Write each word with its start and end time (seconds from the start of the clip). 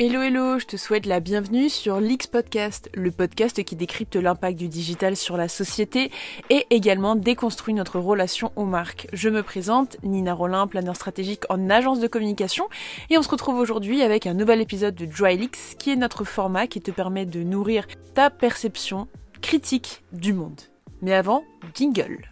Hello 0.00 0.22
hello, 0.22 0.60
je 0.60 0.64
te 0.64 0.76
souhaite 0.76 1.06
la 1.06 1.18
bienvenue 1.18 1.68
sur 1.68 1.98
l'X 1.98 2.28
Podcast, 2.28 2.88
le 2.94 3.10
podcast 3.10 3.64
qui 3.64 3.74
décrypte 3.74 4.14
l'impact 4.14 4.56
du 4.56 4.68
digital 4.68 5.16
sur 5.16 5.36
la 5.36 5.48
société 5.48 6.12
et 6.50 6.66
également 6.70 7.16
déconstruit 7.16 7.74
notre 7.74 7.98
relation 7.98 8.52
aux 8.54 8.64
marques. 8.64 9.08
Je 9.12 9.28
me 9.28 9.42
présente, 9.42 9.96
Nina 10.04 10.34
Rollin, 10.34 10.68
planeur 10.68 10.94
stratégique 10.94 11.42
en 11.48 11.68
agence 11.68 11.98
de 11.98 12.06
communication 12.06 12.68
et 13.10 13.18
on 13.18 13.22
se 13.22 13.28
retrouve 13.28 13.58
aujourd'hui 13.58 14.02
avec 14.02 14.28
un 14.28 14.34
nouvel 14.34 14.60
épisode 14.60 14.94
de 14.94 15.04
DryLix 15.04 15.74
qui 15.80 15.90
est 15.90 15.96
notre 15.96 16.22
format 16.22 16.68
qui 16.68 16.80
te 16.80 16.92
permet 16.92 17.26
de 17.26 17.42
nourrir 17.42 17.88
ta 18.14 18.30
perception 18.30 19.08
critique 19.42 20.04
du 20.12 20.32
monde. 20.32 20.60
Mais 21.02 21.12
avant, 21.12 21.42
jingle. 21.74 22.30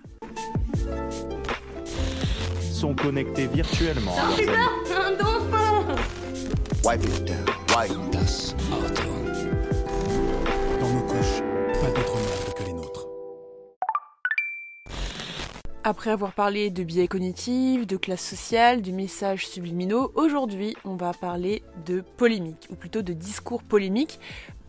Sont 2.61 2.95
connectés 2.95 3.49
virtuellement. 3.49 4.15
Un 4.17 4.37
putain, 4.37 4.53
un 5.05 5.11
dauphin 5.17 5.97
Wipe 6.87 7.03
it 7.03 7.27
down. 7.27 7.56
Wipe 7.77 8.11
Das 8.11 8.55
Auto. 8.73 9.03
Dans 10.81 10.89
nos 10.89 11.03
couches, 11.03 11.43
pas 11.79 11.91
d'autres 11.91 12.17
merdes 12.17 12.55
que 12.57 12.63
les 12.65 12.73
nôtres. 12.73 13.07
Après 15.85 16.11
avoir 16.11 16.33
parlé 16.33 16.71
de 16.71 16.85
biais 16.85 17.07
cognitifs, 17.07 17.87
de 17.87 17.99
classe 17.99 18.27
sociale, 18.27 18.81
de 18.81 18.93
messages 18.93 19.47
subliminaux, 19.47 20.11
aujourd'hui 20.15 20.75
on 20.87 20.97
va 20.97 21.13
parler 21.13 21.63
de 21.85 22.03
polémique, 22.17 22.67
ou 22.71 22.77
plutôt 22.77 23.03
de 23.03 23.13
discours 23.13 23.63
polémique. 23.63 24.21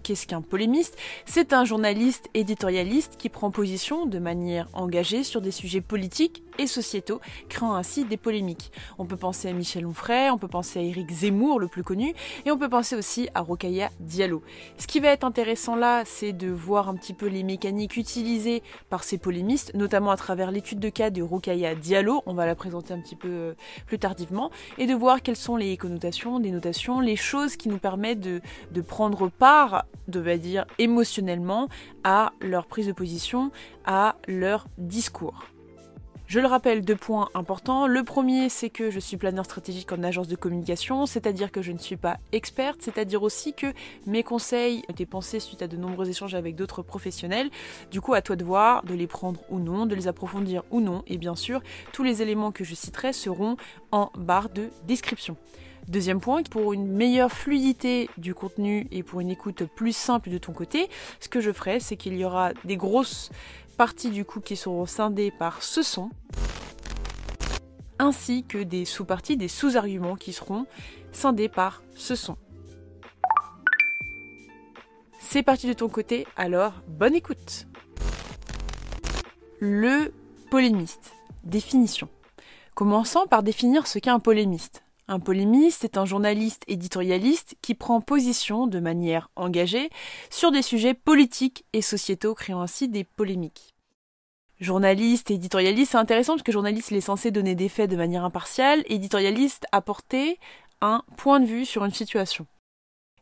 Qu'est-ce 0.03 0.27
qu'un 0.27 0.41
polémiste? 0.41 0.97
C'est 1.25 1.53
un 1.53 1.63
journaliste 1.63 2.29
éditorialiste 2.33 3.15
qui 3.17 3.29
prend 3.29 3.51
position 3.51 4.05
de 4.05 4.19
manière 4.19 4.67
engagée 4.73 5.23
sur 5.23 5.39
des 5.39 5.51
sujets 5.51 5.81
politiques 5.81 6.43
et 6.57 6.67
sociétaux, 6.67 7.19
créant 7.49 7.75
ainsi 7.75 8.05
des 8.05 8.17
polémiques. 8.17 8.71
On 8.97 9.05
peut 9.05 9.17
penser 9.17 9.49
à 9.49 9.53
Michel 9.53 9.85
Onfray, 9.85 10.29
on 10.29 10.37
peut 10.37 10.47
penser 10.47 10.79
à 10.79 10.81
Éric 10.81 11.11
Zemmour, 11.11 11.59
le 11.59 11.67
plus 11.67 11.83
connu, 11.83 12.13
et 12.45 12.51
on 12.51 12.57
peut 12.57 12.69
penser 12.69 12.95
aussi 12.95 13.29
à 13.33 13.41
Rokhaya 13.41 13.89
Diallo. 13.99 14.41
Ce 14.77 14.87
qui 14.87 14.99
va 14.99 15.09
être 15.09 15.23
intéressant 15.23 15.75
là, 15.75 16.03
c'est 16.05 16.33
de 16.33 16.49
voir 16.49 16.89
un 16.89 16.95
petit 16.95 17.13
peu 17.13 17.27
les 17.27 17.43
mécaniques 17.43 17.97
utilisées 17.97 18.63
par 18.89 19.03
ces 19.03 19.17
polémistes, 19.17 19.73
notamment 19.73 20.11
à 20.11 20.17
travers 20.17 20.51
l'étude 20.51 20.79
de 20.79 20.89
cas 20.89 21.09
de 21.09 21.21
Rokhaya 21.21 21.75
Diallo, 21.75 22.23
on 22.25 22.33
va 22.33 22.45
la 22.45 22.55
présenter 22.55 22.93
un 22.93 22.99
petit 22.99 23.15
peu 23.15 23.29
euh, 23.29 23.53
plus 23.85 23.99
tardivement, 23.99 24.51
et 24.77 24.85
de 24.85 24.93
voir 24.93 25.21
quelles 25.21 25.35
sont 25.35 25.55
les 25.55 25.77
connotations, 25.77 26.39
des 26.39 26.51
notations, 26.51 26.99
les 26.99 27.15
choses 27.15 27.55
qui 27.55 27.69
nous 27.69 27.79
permettent 27.79 28.19
de, 28.19 28.41
de 28.71 28.81
prendre 28.81 29.29
part, 29.29 29.85
de 30.07 30.19
va 30.19 30.37
dire 30.37 30.65
émotionnellement, 30.77 31.69
à 32.03 32.33
leur 32.41 32.67
prise 32.67 32.87
de 32.87 32.91
position, 32.91 33.51
à 33.85 34.15
leur 34.27 34.67
discours. 34.77 35.45
Je 36.27 36.41
le 36.41 36.47
rappelle, 36.47 36.83
deux 36.83 36.97
points 36.97 37.29
importants. 37.35 37.87
Le 37.87 38.03
premier, 38.03 38.49
c'est 38.49 38.69
que 38.69 38.91
je 38.91 38.99
suis 38.99 39.15
planeur 39.15 39.45
stratégique 39.45 39.93
en 39.93 40.03
agence 40.03 40.27
de 40.27 40.35
communication, 40.35 41.05
c'est-à-dire 41.05 41.53
que 41.53 41.61
je 41.61 41.71
ne 41.71 41.77
suis 41.77 41.95
pas 41.95 42.17
experte, 42.33 42.81
c'est-à-dire 42.81 43.23
aussi 43.23 43.53
que 43.53 43.67
mes 44.05 44.23
conseils 44.23 44.83
ont 44.89 44.91
été 44.91 45.05
pensés 45.05 45.39
suite 45.39 45.61
à 45.61 45.67
de 45.67 45.77
nombreux 45.77 46.09
échanges 46.09 46.35
avec 46.35 46.55
d'autres 46.55 46.81
professionnels. 46.81 47.49
Du 47.91 48.01
coup, 48.01 48.13
à 48.13 48.21
toi 48.21 48.35
de 48.35 48.43
voir, 48.43 48.83
de 48.83 48.93
les 48.93 49.07
prendre 49.07 49.39
ou 49.49 49.59
non, 49.59 49.85
de 49.85 49.95
les 49.95 50.09
approfondir 50.09 50.63
ou 50.69 50.81
non, 50.81 51.01
et 51.07 51.17
bien 51.17 51.35
sûr, 51.35 51.61
tous 51.93 52.03
les 52.03 52.21
éléments 52.21 52.51
que 52.51 52.65
je 52.65 52.75
citerai 52.75 53.13
seront 53.13 53.55
en 53.93 54.11
barre 54.17 54.49
de 54.49 54.67
description. 54.85 55.37
Deuxième 55.87 56.19
point, 56.19 56.43
pour 56.43 56.73
une 56.73 56.85
meilleure 56.85 57.31
fluidité 57.31 58.09
du 58.17 58.33
contenu 58.33 58.87
et 58.91 59.03
pour 59.03 59.21
une 59.21 59.29
écoute 59.29 59.63
plus 59.63 59.95
simple 59.95 60.29
de 60.29 60.37
ton 60.37 60.51
côté, 60.51 60.89
ce 61.21 61.29
que 61.29 61.39
je 61.39 61.53
ferai, 61.53 61.79
c'est 61.79 61.95
qu'il 61.95 62.17
y 62.17 62.25
aura 62.25 62.51
des 62.65 62.75
grosses 62.75 63.29
parties 63.77 64.09
du 64.09 64.25
coup 64.25 64.41
qui 64.41 64.55
seront 64.55 64.85
scindées 64.85 65.31
par 65.31 65.61
ce 65.61 65.83
son, 65.83 66.09
ainsi 67.99 68.43
que 68.43 68.57
des 68.57 68.85
sous-parties, 68.85 69.37
des 69.37 69.47
sous-arguments 69.47 70.15
qui 70.15 70.33
seront 70.33 70.65
scindés 71.11 71.49
par 71.49 71.83
ce 71.95 72.15
son. 72.15 72.37
C'est 75.19 75.43
parti 75.43 75.67
de 75.67 75.73
ton 75.73 75.89
côté, 75.89 76.25
alors 76.35 76.73
bonne 76.87 77.15
écoute. 77.15 77.67
Le 79.59 80.13
polémiste. 80.49 81.13
Définition. 81.43 82.09
Commençons 82.75 83.25
par 83.27 83.43
définir 83.43 83.87
ce 83.87 83.99
qu'est 83.99 84.09
un 84.09 84.19
polémiste. 84.19 84.83
Un 85.09 85.21
polémiste 85.21 85.85
est 85.85 85.97
un 85.97 86.05
journaliste 86.05 86.63
éditorialiste 86.67 87.55
qui 87.61 87.75
prend 87.75 88.01
position 88.01 88.67
de 88.67 88.79
manière 88.79 89.29
engagée 89.37 89.89
sur 90.29 90.51
des 90.51 90.61
sujets 90.61 90.93
politiques 90.93 91.63
et 91.71 91.81
sociétaux, 91.81 92.35
créant 92.35 92.59
ainsi 92.59 92.89
des 92.89 93.05
polémiques. 93.05 93.73
Journaliste 94.59 95.31
éditorialiste, 95.31 95.91
c'est 95.91 95.97
intéressant 95.97 96.33
parce 96.33 96.43
que 96.43 96.51
journaliste 96.51 96.91
il 96.91 96.97
est 96.97 97.01
censé 97.01 97.31
donner 97.31 97.55
des 97.55 97.69
faits 97.69 97.89
de 97.89 97.95
manière 97.95 98.25
impartiale, 98.25 98.83
éditorialiste 98.87 99.65
apporter 99.71 100.39
un 100.81 101.03
point 101.15 101.39
de 101.39 101.45
vue 101.45 101.65
sur 101.65 101.85
une 101.85 101.93
situation. 101.93 102.45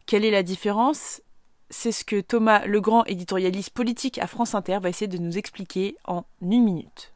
Quelle 0.07 0.25
est 0.25 0.31
la 0.31 0.44
différence? 0.44 1.22
C'est 1.69 1.91
ce 1.91 2.06
que 2.06 2.22
Thomas 2.22 2.66
Legrand, 2.66 3.06
éditorialiste 3.06 3.72
politique 3.72 4.18
à 4.18 4.28
France 4.28 4.56
Inter, 4.56 4.79
va 4.81 4.90
essayer 4.90 5.07
de 5.07 5.18
nous 5.18 5.38
expliquer 5.38 5.97
en 6.06 6.24
une 6.41 6.63
minute. 6.63 7.14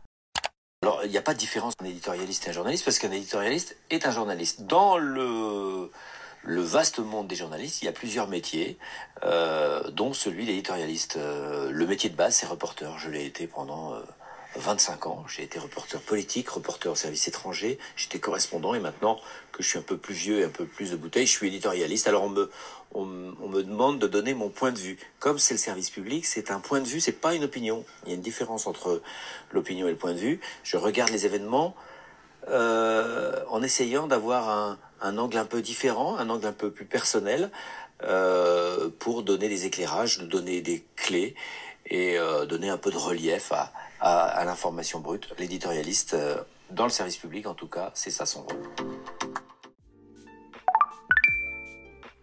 Alors, 0.81 1.01
il 1.03 1.11
n'y 1.11 1.17
a 1.17 1.21
pas 1.21 1.33
de 1.33 1.39
différence 1.39 1.73
entre 1.73 1.83
un 1.83 1.89
éditorialiste 1.89 2.47
et 2.47 2.51
un 2.51 2.53
journaliste, 2.53 2.85
parce 2.85 2.99
qu'un 2.99 3.11
éditorialiste 3.11 3.75
est 3.89 4.05
un 4.05 4.11
journaliste. 4.11 4.61
Dans 4.61 4.97
le, 4.97 5.91
le 6.43 6.61
vaste 6.61 6.99
monde 6.99 7.27
des 7.27 7.35
journalistes, 7.35 7.81
il 7.81 7.85
y 7.85 7.87
a 7.89 7.91
plusieurs 7.91 8.29
métiers, 8.29 8.77
euh, 9.23 9.89
dont 9.91 10.13
celui 10.13 10.45
d'éditorialiste. 10.45 11.17
Euh, 11.17 11.69
le 11.69 11.85
métier 11.85 12.09
de 12.09 12.15
base, 12.15 12.35
c'est 12.35 12.45
reporter. 12.45 12.97
Je 12.97 13.09
l'ai 13.09 13.25
été 13.25 13.45
pendant 13.45 13.93
euh, 13.93 13.99
25 14.55 15.07
ans. 15.07 15.25
J'ai 15.27 15.43
été 15.43 15.59
reporter 15.59 16.01
politique, 16.01 16.49
reporter 16.49 16.91
au 16.91 16.95
service 16.95 17.27
étranger, 17.27 17.77
j'étais 17.95 18.19
correspondant, 18.19 18.73
et 18.73 18.79
maintenant 18.79 19.19
que 19.51 19.61
je 19.61 19.67
suis 19.67 19.77
un 19.77 19.83
peu 19.83 19.97
plus 19.97 20.13
vieux 20.13 20.39
et 20.39 20.43
un 20.43 20.49
peu 20.49 20.65
plus 20.65 20.91
de 20.91 20.95
bouteille, 20.95 21.27
je 21.27 21.31
suis 21.31 21.47
éditorialiste. 21.47 22.07
Alors, 22.07 22.23
on 22.23 22.29
me, 22.29 22.51
on, 22.93 23.33
on 23.41 23.47
me 23.47 23.63
demande 23.63 23.99
de 23.99 24.07
donner 24.07 24.33
mon 24.33 24.49
point 24.49 24.71
de 24.71 24.79
vue. 24.79 24.97
Comme 25.19 25.39
c'est 25.39 25.53
le 25.53 25.59
service 25.59 25.89
public, 25.89 26.25
c'est 26.25 26.51
un 26.51 26.59
point 26.59 26.81
de 26.81 26.87
vue, 26.87 26.99
c'est 26.99 27.11
pas 27.11 27.35
une 27.35 27.43
opinion. 27.43 27.85
Il 28.03 28.09
y 28.09 28.11
a 28.11 28.15
une 28.15 28.21
différence 28.21 28.67
entre 28.67 29.01
l'opinion 29.51 29.87
et 29.87 29.91
le 29.91 29.97
point 29.97 30.13
de 30.13 30.19
vue. 30.19 30.39
Je 30.63 30.77
regarde 30.77 31.11
les 31.11 31.25
événements 31.25 31.75
euh, 32.47 33.43
en 33.49 33.61
essayant 33.61 34.07
d'avoir 34.07 34.49
un, 34.49 34.79
un 35.01 35.17
angle 35.17 35.37
un 35.37 35.45
peu 35.45 35.61
différent, 35.61 36.17
un 36.17 36.29
angle 36.29 36.47
un 36.47 36.53
peu 36.53 36.71
plus 36.71 36.85
personnel, 36.85 37.51
euh, 38.03 38.89
pour 38.99 39.23
donner 39.23 39.49
des 39.49 39.65
éclairages, 39.65 40.19
donner 40.19 40.61
des 40.61 40.85
clés 40.95 41.35
et 41.85 42.17
euh, 42.17 42.45
donner 42.45 42.69
un 42.69 42.77
peu 42.77 42.91
de 42.91 42.97
relief 42.97 43.51
à, 43.51 43.73
à, 44.01 44.43
l'information 44.45 44.99
brute. 44.99 45.33
L'éditorialiste, 45.37 46.13
euh, 46.13 46.41
dans 46.71 46.85
le 46.85 46.89
service 46.89 47.17
public 47.17 47.47
en 47.47 47.53
tout 47.53 47.67
cas, 47.67 47.91
c'est 47.93 48.11
ça 48.11 48.25
son 48.25 48.43
rôle. 48.43 48.69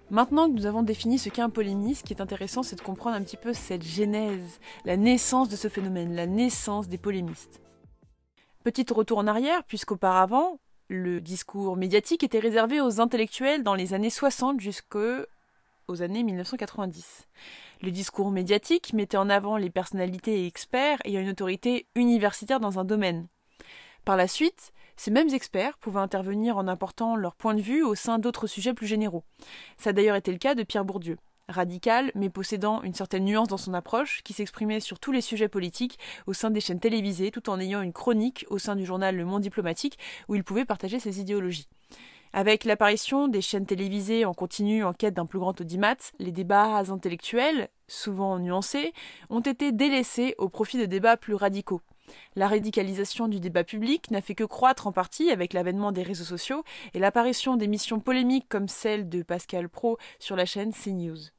Maintenant 0.08 0.48
que 0.48 0.54
nous 0.54 0.66
avons 0.66 0.84
défini 0.84 1.18
ce 1.18 1.28
qu'est 1.30 1.42
un 1.42 1.50
polémiste, 1.50 2.02
ce 2.02 2.06
qui 2.06 2.12
est 2.12 2.22
intéressant, 2.22 2.62
c'est 2.62 2.76
de 2.76 2.80
comprendre 2.80 3.16
un 3.16 3.22
petit 3.22 3.36
peu 3.36 3.52
cette 3.52 3.84
genèse, 3.84 4.60
la 4.84 4.96
naissance 4.96 5.48
de 5.48 5.56
ce 5.56 5.68
phénomène, 5.68 6.14
la 6.14 6.26
naissance 6.26 6.86
des 6.86 6.98
polémistes. 6.98 7.60
Petit 8.62 8.86
retour 8.92 9.18
en 9.18 9.26
arrière, 9.26 9.64
puisqu'auparavant, 9.64 10.60
le 10.88 11.20
discours 11.20 11.76
médiatique 11.76 12.22
était 12.22 12.38
réservé 12.38 12.80
aux 12.80 13.00
intellectuels 13.00 13.64
dans 13.64 13.74
les 13.74 13.94
années 13.94 14.10
60 14.10 14.60
jusqu'aux 14.60 15.26
années 16.00 16.22
1990. 16.22 17.26
Le 17.82 17.90
discours 17.90 18.30
médiatique 18.30 18.92
mettait 18.94 19.16
en 19.16 19.28
avant 19.28 19.56
les 19.56 19.70
personnalités 19.70 20.42
et 20.42 20.46
experts 20.46 20.98
ayant 21.04 21.20
une 21.20 21.28
autorité 21.28 21.86
universitaire 21.94 22.60
dans 22.60 22.78
un 22.78 22.84
domaine. 22.84 23.28
Par 24.04 24.16
la 24.16 24.28
suite, 24.28 24.72
ces 24.96 25.10
mêmes 25.10 25.34
experts 25.34 25.76
pouvaient 25.78 26.00
intervenir 26.00 26.56
en 26.56 26.68
apportant 26.68 27.16
leur 27.16 27.34
point 27.34 27.54
de 27.54 27.60
vue 27.60 27.82
au 27.82 27.94
sein 27.94 28.18
d'autres 28.18 28.46
sujets 28.46 28.72
plus 28.72 28.86
généraux. 28.86 29.24
Ça 29.76 29.90
a 29.90 29.92
d'ailleurs 29.92 30.16
été 30.16 30.32
le 30.32 30.38
cas 30.38 30.54
de 30.54 30.62
Pierre 30.62 30.84
Bourdieu. 30.84 31.18
Radical, 31.48 32.10
mais 32.14 32.30
possédant 32.30 32.82
une 32.82 32.94
certaine 32.94 33.24
nuance 33.24 33.48
dans 33.48 33.56
son 33.56 33.74
approche, 33.74 34.22
qui 34.24 34.32
s'exprimait 34.32 34.80
sur 34.80 34.98
tous 34.98 35.12
les 35.12 35.20
sujets 35.20 35.48
politiques 35.48 35.98
au 36.26 36.32
sein 36.32 36.50
des 36.50 36.60
chaînes 36.60 36.80
télévisées, 36.80 37.30
tout 37.30 37.50
en 37.50 37.60
ayant 37.60 37.82
une 37.82 37.92
chronique 37.92 38.46
au 38.48 38.58
sein 38.58 38.74
du 38.74 38.84
journal 38.84 39.14
Le 39.14 39.24
Monde 39.24 39.42
diplomatique, 39.42 39.98
où 40.28 40.34
il 40.34 40.42
pouvait 40.42 40.64
partager 40.64 40.98
ses 40.98 41.20
idéologies. 41.20 41.68
Avec 42.38 42.66
l'apparition 42.66 43.28
des 43.28 43.40
chaînes 43.40 43.64
télévisées 43.64 44.26
en 44.26 44.34
continu 44.34 44.84
en 44.84 44.92
quête 44.92 45.14
d'un 45.14 45.24
plus 45.24 45.38
grand 45.38 45.58
audimat, 45.58 45.96
les 46.18 46.32
débats 46.32 46.82
intellectuels, 46.90 47.70
souvent 47.88 48.38
nuancés, 48.38 48.92
ont 49.30 49.40
été 49.40 49.72
délaissés 49.72 50.34
au 50.36 50.50
profit 50.50 50.76
de 50.76 50.84
débats 50.84 51.16
plus 51.16 51.32
radicaux. 51.32 51.80
La 52.34 52.46
radicalisation 52.46 53.28
du 53.28 53.40
débat 53.40 53.64
public 53.64 54.10
n'a 54.10 54.20
fait 54.20 54.34
que 54.34 54.44
croître 54.44 54.86
en 54.86 54.92
partie 54.92 55.30
avec 55.30 55.54
l'avènement 55.54 55.92
des 55.92 56.02
réseaux 56.02 56.24
sociaux 56.24 56.62
et 56.92 56.98
l'apparition 56.98 57.56
d'émissions 57.56 58.00
polémiques 58.00 58.50
comme 58.50 58.68
celle 58.68 59.08
de 59.08 59.22
Pascal 59.22 59.70
Pro 59.70 59.96
sur 60.18 60.36
la 60.36 60.44
chaîne 60.44 60.74
CNews. 60.74 61.30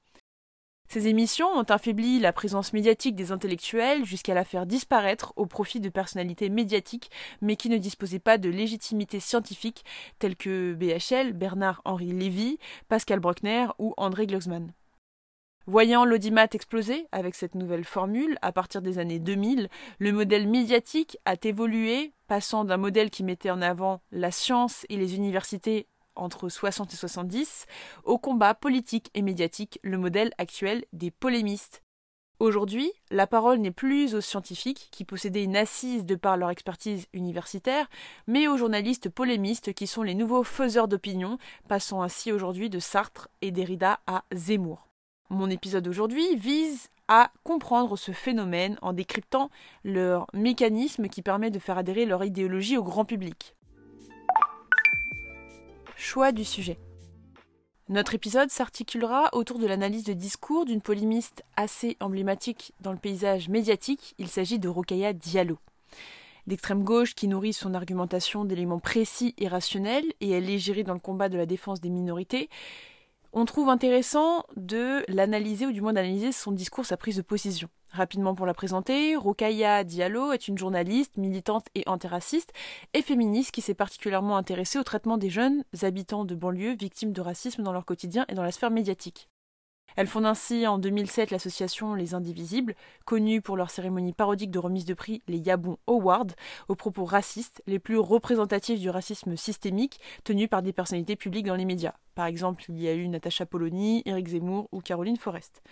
Ces 0.87 1.07
émissions 1.07 1.49
ont 1.49 1.63
affaibli 1.63 2.19
la 2.19 2.31
présence 2.31 2.71
médiatique 2.71 3.15
des 3.15 3.31
intellectuels 3.31 4.05
jusqu'à 4.05 4.33
la 4.33 4.45
faire 4.45 4.65
disparaître 4.65 5.33
au 5.35 5.45
profit 5.45 5.81
de 5.81 5.89
personnalités 5.89 6.49
médiatiques 6.49 7.11
mais 7.41 7.57
qui 7.57 7.69
ne 7.69 7.77
disposaient 7.77 8.19
pas 8.19 8.37
de 8.37 8.49
légitimité 8.49 9.19
scientifique 9.19 9.83
telles 10.19 10.37
que 10.37 10.73
BHL, 10.73 11.33
Bernard-Henri 11.33 12.13
Lévy, 12.13 12.57
Pascal 12.87 13.19
Bruckner 13.19 13.67
ou 13.79 13.93
André 13.97 14.27
Glucksmann. 14.27 14.71
Voyant 15.69 16.05
l'audimat 16.05 16.47
exploser 16.53 17.07
avec 17.11 17.35
cette 17.35 17.53
nouvelle 17.53 17.83
formule, 17.83 18.37
à 18.41 18.53
partir 18.53 18.81
des 18.81 18.99
années 18.99 19.19
2000, 19.19 19.67
le 19.99 20.11
modèle 20.13 20.47
médiatique 20.47 21.17
a 21.25 21.35
évolué, 21.43 22.13
passant 22.27 22.63
d'un 22.63 22.77
modèle 22.77 23.09
qui 23.09 23.25
mettait 23.25 23.49
en 23.49 23.61
avant 23.61 23.99
la 24.13 24.31
science 24.31 24.85
et 24.87 24.95
les 24.95 25.15
universités 25.15 25.87
entre 26.17 26.49
60 26.49 26.93
et 26.93 26.97
70, 26.97 27.65
au 28.03 28.17
combat 28.17 28.53
politique 28.53 29.09
et 29.13 29.21
médiatique, 29.21 29.79
le 29.83 29.97
modèle 29.97 30.31
actuel 30.37 30.85
des 30.93 31.11
polémistes. 31.11 31.83
Aujourd'hui, 32.39 32.91
la 33.09 33.25
parole 33.25 33.57
n'est 33.57 33.71
plus 33.71 34.13
aux 34.13 34.21
scientifiques 34.21 34.89
qui 34.91 35.05
possédaient 35.05 35.43
une 35.43 35.57
assise 35.57 36.05
de 36.05 36.13
par 36.13 36.37
leur 36.37 36.51
expertise 36.51 37.07
universitaire, 37.11 37.89
mais 38.27 38.47
aux 38.47 38.57
journalistes 38.57 39.09
polémistes 39.09 39.73
qui 39.73 39.87
sont 39.87 40.03
les 40.03 40.13
nouveaux 40.13 40.43
faiseurs 40.43 40.87
d'opinion, 40.87 41.39
passant 41.67 42.03
ainsi 42.03 42.31
aujourd'hui 42.31 42.69
de 42.69 42.77
Sartre 42.77 43.27
et 43.41 43.49
Derrida 43.49 44.01
à 44.05 44.23
Zemmour. 44.31 44.87
Mon 45.31 45.49
épisode 45.49 45.83
d'aujourd'hui 45.83 46.35
vise 46.35 46.89
à 47.07 47.31
comprendre 47.43 47.97
ce 47.97 48.11
phénomène 48.11 48.77
en 48.83 48.93
décryptant 48.93 49.49
leur 49.83 50.27
mécanisme 50.33 51.07
qui 51.07 51.23
permet 51.23 51.49
de 51.49 51.59
faire 51.59 51.79
adhérer 51.79 52.05
leur 52.05 52.23
idéologie 52.23 52.77
au 52.77 52.83
grand 52.83 53.05
public. 53.05 53.56
Choix 55.99 56.31
du 56.31 56.45
sujet. 56.45 56.77
Notre 57.89 58.13
épisode 58.13 58.51
s'articulera 58.51 59.29
autour 59.33 59.57
de 59.57 59.65
l'analyse 59.65 60.03
de 60.03 60.13
discours 60.13 60.63
d'une 60.63 60.79
polémiste 60.79 61.43
assez 61.55 61.97
emblématique 61.99 62.71
dans 62.81 62.91
le 62.91 62.99
paysage 62.99 63.49
médiatique. 63.49 64.13
Il 64.19 64.27
s'agit 64.27 64.59
de 64.59 64.69
Rokaya 64.69 65.13
Diallo. 65.13 65.57
D'extrême 66.45 66.83
gauche 66.83 67.15
qui 67.15 67.27
nourrit 67.27 67.51
son 67.51 67.73
argumentation 67.73 68.45
d'éléments 68.45 68.79
précis 68.79 69.33
et 69.39 69.47
rationnels, 69.47 70.05
et 70.21 70.29
elle 70.29 70.51
est 70.51 70.59
gérée 70.59 70.83
dans 70.83 70.93
le 70.93 70.99
combat 70.99 71.29
de 71.29 71.37
la 71.37 71.47
défense 71.47 71.81
des 71.81 71.89
minorités, 71.89 72.47
on 73.33 73.45
trouve 73.45 73.67
intéressant 73.67 74.45
de 74.55 75.03
l'analyser, 75.07 75.65
ou 75.65 75.71
du 75.71 75.81
moins 75.81 75.93
d'analyser 75.93 76.31
son 76.31 76.51
discours, 76.51 76.85
sa 76.85 76.95
prise 76.95 77.17
de 77.17 77.21
position. 77.23 77.69
Rapidement 77.91 78.35
pour 78.35 78.45
la 78.45 78.53
présenter, 78.53 79.15
Rokaya 79.15 79.83
Diallo 79.83 80.31
est 80.31 80.47
une 80.47 80.57
journaliste, 80.57 81.17
militante 81.17 81.67
et 81.73 81.83
antiraciste 81.87 82.51
et 82.93 83.01
féministe 83.01 83.51
qui 83.51 83.61
s'est 83.61 83.73
particulièrement 83.73 84.37
intéressée 84.37 84.77
au 84.77 84.83
traitement 84.83 85.17
des 85.17 85.29
jeunes 85.29 85.63
habitants 85.81 86.25
de 86.25 86.35
banlieue 86.35 86.75
victimes 86.75 87.13
de 87.13 87.21
racisme 87.21 87.63
dans 87.63 87.71
leur 87.71 87.85
quotidien 87.85 88.25
et 88.27 88.35
dans 88.35 88.43
la 88.43 88.51
sphère 88.51 88.71
médiatique. 88.71 89.29
Elle 89.95 90.05
fonde 90.05 90.27
ainsi 90.27 90.67
en 90.67 90.77
2007 90.77 91.31
l'association 91.31 91.95
Les 91.95 92.13
Indivisibles, 92.13 92.75
connue 93.05 93.41
pour 93.41 93.57
leur 93.57 93.71
cérémonie 93.71 94.13
parodique 94.13 94.51
de 94.51 94.59
remise 94.59 94.85
de 94.85 94.93
prix, 94.93 95.23
les 95.27 95.39
Yabon 95.39 95.77
Awards, 95.87 96.27
aux 96.67 96.75
propos 96.75 97.03
racistes, 97.03 97.63
les 97.65 97.79
plus 97.79 97.97
représentatifs 97.97 98.79
du 98.79 98.91
racisme 98.91 99.35
systémique, 99.35 99.99
tenus 100.23 100.49
par 100.49 100.61
des 100.61 100.71
personnalités 100.71 101.15
publiques 101.15 101.47
dans 101.47 101.55
les 101.55 101.65
médias. 101.65 101.95
Par 102.13 102.27
exemple, 102.27 102.65
il 102.69 102.79
y 102.79 102.87
a 102.87 102.93
eu 102.93 103.07
Natacha 103.07 103.47
Polony, 103.47 104.03
Éric 104.05 104.27
Zemmour 104.27 104.67
ou 104.71 104.81
Caroline 104.81 105.17
Forest. 105.17 105.63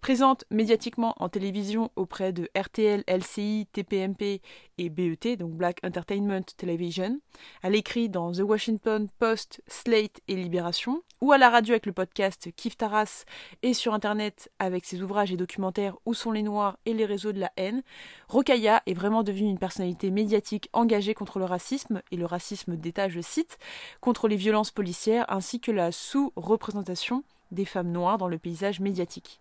Présente 0.00 0.44
médiatiquement 0.50 1.14
en 1.18 1.28
télévision 1.28 1.90
auprès 1.96 2.32
de 2.32 2.48
RTL, 2.56 3.02
LCI, 3.08 3.66
TPMP 3.72 4.40
et 4.78 4.88
BET, 4.90 5.36
donc 5.36 5.52
Black 5.52 5.80
Entertainment 5.84 6.44
Television. 6.56 7.18
Elle 7.62 7.74
écrit 7.74 8.08
dans 8.08 8.32
The 8.32 8.40
Washington 8.40 9.08
Post, 9.18 9.60
Slate 9.66 10.20
et 10.28 10.36
Libération, 10.36 11.02
ou 11.20 11.32
à 11.32 11.38
la 11.38 11.50
radio 11.50 11.72
avec 11.72 11.84
le 11.84 11.92
podcast 11.92 12.48
Kif 12.54 12.76
Taras 12.76 13.24
et 13.62 13.74
sur 13.74 13.92
Internet 13.92 14.50
avec 14.60 14.84
ses 14.84 15.02
ouvrages 15.02 15.32
et 15.32 15.36
documentaires 15.36 15.96
Où 16.06 16.14
sont 16.14 16.30
les 16.30 16.44
Noirs 16.44 16.78
et 16.86 16.94
les 16.94 17.04
réseaux 17.04 17.32
de 17.32 17.40
la 17.40 17.52
haine. 17.56 17.82
Rokaya 18.28 18.82
est 18.86 18.94
vraiment 18.94 19.24
devenue 19.24 19.50
une 19.50 19.58
personnalité 19.58 20.10
médiatique 20.10 20.70
engagée 20.72 21.14
contre 21.14 21.40
le 21.40 21.44
racisme, 21.44 22.02
et 22.12 22.16
le 22.16 22.24
racisme 22.24 22.76
d'État, 22.76 23.08
je 23.08 23.20
cite, 23.20 23.58
contre 24.00 24.28
les 24.28 24.36
violences 24.36 24.70
policières 24.70 25.26
ainsi 25.28 25.60
que 25.60 25.72
la 25.72 25.90
sous-représentation 25.90 27.24
des 27.50 27.64
femmes 27.64 27.90
noires 27.90 28.16
dans 28.16 28.28
le 28.28 28.38
paysage 28.38 28.80
médiatique. 28.80 29.40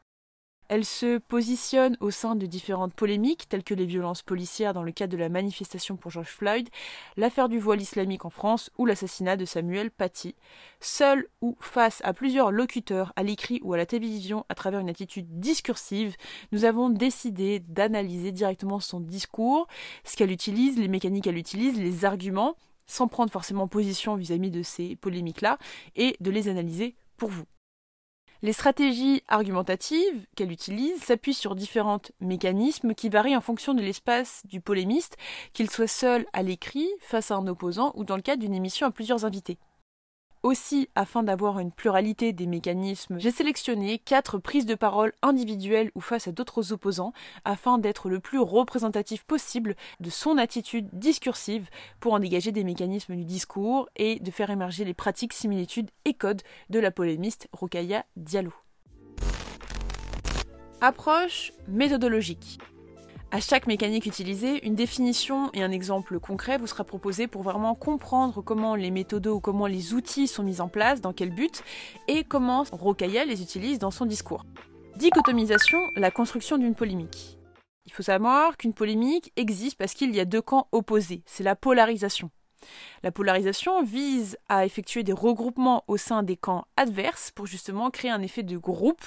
Elle 0.70 0.84
se 0.84 1.18
positionne 1.18 1.96
au 2.02 2.12
sein 2.12 2.36
de 2.36 2.46
différentes 2.46 2.94
polémiques, 2.94 3.48
telles 3.48 3.64
que 3.64 3.74
les 3.74 3.86
violences 3.86 4.22
policières 4.22 4.74
dans 4.74 4.84
le 4.84 4.92
cadre 4.92 5.14
de 5.14 5.18
la 5.18 5.30
manifestation 5.30 5.96
pour 5.96 6.12
George 6.12 6.28
Floyd, 6.28 6.70
l'affaire 7.16 7.48
du 7.48 7.58
voile 7.58 7.82
islamique 7.82 8.26
en 8.26 8.30
France 8.30 8.70
ou 8.78 8.86
l'assassinat 8.86 9.38
de 9.38 9.46
Samuel 9.46 9.92
Paty. 9.92 10.36
Seule 10.82 11.28
ou 11.42 11.56
face 11.60 12.02
à 12.04 12.14
plusieurs 12.14 12.52
locuteurs, 12.52 13.14
à 13.16 13.24
l'écrit 13.24 13.62
ou 13.64 13.74
à 13.74 13.78
la 13.78 13.86
télévision, 13.86 14.46
à 14.50 14.56
travers 14.56 14.82
une 14.82 14.90
attitude 14.90 15.40
discursive, 15.40 16.16
nous 16.52 16.66
avons 16.66 16.90
décidé 16.90 17.60
d'analyser 17.60 18.32
directement 18.32 18.80
son 18.80 19.00
discours, 19.00 19.68
ce 20.04 20.18
qu'elle 20.18 20.32
utilise, 20.32 20.78
les 20.78 20.90
mécaniques 20.90 21.24
qu'elle 21.24 21.38
utilise, 21.38 21.80
les 21.80 22.04
arguments, 22.04 22.56
sans 22.88 23.08
prendre 23.08 23.32
forcément 23.32 23.68
position 23.68 24.16
vis-à-vis 24.16 24.52
de 24.52 24.64
ces 24.64 24.96
polémiques-là, 24.98 25.58
et 25.96 26.18
de 26.20 26.32
les 26.32 26.48
analyser 26.50 26.96
pour 27.18 27.30
vous. 27.30 27.46
Les 28.44 28.54
stratégies 28.54 29.24
argumentatives 29.28 30.28
qu'elle 30.36 30.52
utilise 30.52 31.02
s'appuient 31.02 31.34
sur 31.34 31.56
différents 31.56 32.02
mécanismes 32.20 32.94
qui 32.94 33.10
varient 33.10 33.36
en 33.36 33.42
fonction 33.42 33.74
de 33.74 33.82
l'espace 33.82 34.44
du 34.46 34.62
polémiste, 34.62 35.18
qu'il 35.54 35.72
soit 35.72 35.88
seul 35.88 36.26
à 36.34 36.44
l'écrit, 36.44 36.90
face 37.02 37.32
à 37.32 37.36
un 37.36 37.48
opposant 37.48 37.94
ou 37.96 38.04
dans 38.04 38.16
le 38.16 38.22
cadre 38.22 38.42
d'une 38.42 38.54
émission 38.54 38.86
à 38.86 38.92
plusieurs 38.92 39.26
invités. 39.26 39.58
Aussi, 40.48 40.88
afin 40.96 41.24
d'avoir 41.24 41.60
une 41.60 41.74
pluralité 41.74 42.32
des 42.32 42.48
mécanismes, 42.48 43.20
j'ai 43.20 43.32
sélectionné 43.32 44.00
quatre 44.00 44.38
prises 44.38 44.66
de 44.66 44.76
parole 44.76 45.12
individuelles 45.22 45.92
ou 45.94 46.00
face 46.00 46.30
à 46.30 46.32
d'autres 46.32 46.72
opposants, 46.72 47.12
afin 47.44 47.78
d'être 47.78 48.08
le 48.08 48.22
plus 48.22 48.40
représentatif 48.40 49.26
possible 49.26 49.76
de 50.00 50.10
son 50.10 50.38
attitude 50.38 50.88
discursive 50.94 51.68
pour 52.00 52.14
en 52.14 52.20
dégager 52.20 52.54
des 52.54 52.64
mécanismes 52.64 53.18
du 53.18 53.26
discours 53.26 53.90
et 53.98 54.22
de 54.22 54.32
faire 54.32 54.50
émerger 54.50 54.86
les 54.86 54.94
pratiques, 54.94 55.34
similitudes 55.34 55.92
et 56.06 56.14
codes 56.14 56.44
de 56.70 56.80
la 56.80 56.92
polémiste 56.92 57.50
Rokaya 57.52 58.06
Diallo. 58.16 58.54
Approche 60.80 61.52
méthodologique. 61.68 62.58
À 63.30 63.42
chaque 63.42 63.68
mécanique 63.68 64.06
utilisée, 64.06 64.66
une 64.66 64.76
définition 64.76 65.52
et 65.54 65.62
un 65.62 65.72
exemple 65.72 66.18
concret 66.18 66.58
vous 66.58 66.66
sera 66.66 66.86
proposé 66.86 67.28
pour 67.28 67.42
vraiment 67.42 67.76
comprendre 67.76 68.42
comment 68.42 68.76
les 68.76 68.90
méthodes 68.90 69.28
ou 69.28 69.42
comment 69.42 69.68
les 69.68 69.94
outils 69.94 70.30
sont 70.30 70.44
mis 70.44 70.62
en 70.62 70.70
place, 70.70 71.02
dans 71.02 71.12
quel 71.12 71.32
but, 71.32 71.62
et 72.08 72.24
comment 72.24 72.64
Rokaya 72.72 73.26
les 73.26 73.42
utilise 73.42 73.80
dans 73.80 73.92
son 73.92 74.06
discours. 74.06 74.46
Dichotomisation, 74.96 75.92
la 75.98 76.10
construction 76.10 76.58
d'une 76.58 76.74
polémique. 76.74 77.38
Il 77.86 77.92
faut 77.92 78.02
savoir 78.02 78.56
qu'une 78.56 78.74
polémique 78.74 79.34
existe 79.36 79.78
parce 79.78 79.94
qu'il 79.94 80.16
y 80.16 80.22
a 80.22 80.26
deux 80.26 80.42
camps 80.42 80.70
opposés, 80.72 81.22
c'est 81.26 81.44
la 81.44 81.58
polarisation. 81.58 82.32
La 83.04 83.12
polarisation 83.12 83.84
vise 83.84 84.38
à 84.48 84.66
effectuer 84.66 85.04
des 85.04 85.14
regroupements 85.14 85.84
au 85.88 85.98
sein 85.98 86.24
des 86.24 86.38
camps 86.38 86.66
adverses 86.78 87.32
pour 87.32 87.46
justement 87.46 87.92
créer 87.92 88.10
un 88.10 88.22
effet 88.22 88.44
de 88.44 88.58
groupe 88.58 89.04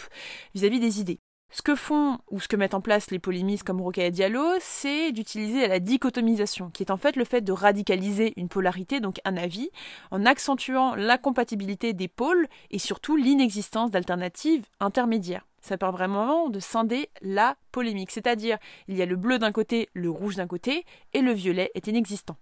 vis-à-vis 0.55 0.79
des 0.79 1.01
idées. 1.01 1.21
Ce 1.53 1.63
que 1.63 1.75
font 1.75 2.19
ou 2.31 2.39
ce 2.39 2.47
que 2.47 2.55
mettent 2.55 2.75
en 2.75 2.81
place 2.81 3.11
les 3.11 3.19
polémistes 3.19 3.65
comme 3.65 3.81
Rokhaya 3.81 4.13
Diallo, 4.13 4.47
c'est 4.61 5.11
d'utiliser 5.11 5.67
la 5.67 5.81
dichotomisation, 5.81 6.71
qui 6.71 6.85
est 6.85 6.93
en 6.93 6.97
fait 6.97 7.17
le 7.17 7.25
fait 7.25 7.41
de 7.41 7.51
radicaliser 7.51 8.33
une 8.37 8.49
polarité, 8.49 9.01
donc 9.01 9.21
un 9.25 9.37
avis, 9.37 9.69
en 10.13 10.27
accentuant 10.27 10.95
l'incompatibilité 10.95 11.93
des 11.93 12.07
pôles 12.07 12.47
et 12.71 12.79
surtout 12.79 13.17
l'inexistence 13.17 13.91
d'alternatives 13.91 14.65
intermédiaires. 14.79 15.45
Ça 15.61 15.77
permet 15.77 15.97
vraiment 15.97 16.51
de 16.51 16.61
scinder 16.61 17.11
la 17.21 17.57
polémique, 17.73 18.13
c'est-à-dire 18.13 18.59
il 18.87 18.97
y 18.97 19.03
a 19.03 19.07
le 19.07 19.17
bleu 19.17 19.41
d'un 19.41 19.53
côté, 19.53 19.89
le 19.93 20.09
rouge 20.09 20.37
d'un 20.37 20.47
côté, 20.47 20.85
et 21.15 21.21
le 21.21 21.33
violet 21.33 21.73
est 21.75 21.89
inexistant. 21.89 22.37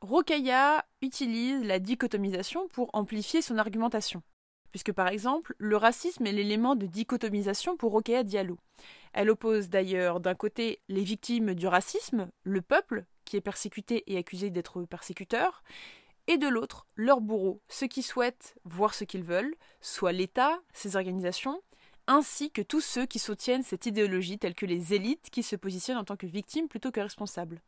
Rokaya 0.00 0.84
utilise 1.02 1.62
la 1.64 1.78
dichotomisation 1.78 2.66
pour 2.68 2.90
amplifier 2.94 3.42
son 3.42 3.58
argumentation 3.58 4.22
puisque 4.70 4.92
par 4.92 5.08
exemple, 5.08 5.54
le 5.58 5.76
racisme 5.76 6.26
est 6.26 6.32
l'élément 6.32 6.74
de 6.74 6.86
dichotomisation 6.86 7.76
pour 7.76 7.92
Rokhaya 7.92 8.22
Diallo. 8.22 8.58
Elle 9.12 9.30
oppose 9.30 9.68
d'ailleurs 9.68 10.20
d'un 10.20 10.34
côté 10.34 10.80
les 10.88 11.02
victimes 11.02 11.54
du 11.54 11.66
racisme, 11.66 12.30
le 12.42 12.62
peuple, 12.62 13.04
qui 13.24 13.36
est 13.36 13.40
persécuté 13.40 14.04
et 14.06 14.16
accusé 14.16 14.50
d'être 14.50 14.82
persécuteur, 14.84 15.62
et 16.26 16.38
de 16.38 16.48
l'autre, 16.48 16.86
leurs 16.94 17.20
bourreaux, 17.20 17.60
ceux 17.68 17.88
qui 17.88 18.02
souhaitent 18.02 18.56
voir 18.64 18.94
ce 18.94 19.04
qu'ils 19.04 19.24
veulent, 19.24 19.54
soit 19.80 20.12
l'État, 20.12 20.60
ses 20.72 20.96
organisations, 20.96 21.60
ainsi 22.10 22.50
que 22.50 22.60
tous 22.60 22.80
ceux 22.80 23.06
qui 23.06 23.20
soutiennent 23.20 23.62
cette 23.62 23.86
idéologie, 23.86 24.36
tels 24.36 24.56
que 24.56 24.66
les 24.66 24.94
élites 24.94 25.30
qui 25.30 25.44
se 25.44 25.54
positionnent 25.54 25.96
en 25.96 26.04
tant 26.04 26.16
que 26.16 26.26
victimes 26.26 26.66
plutôt 26.66 26.90
que 26.90 26.98
responsables. 26.98 27.62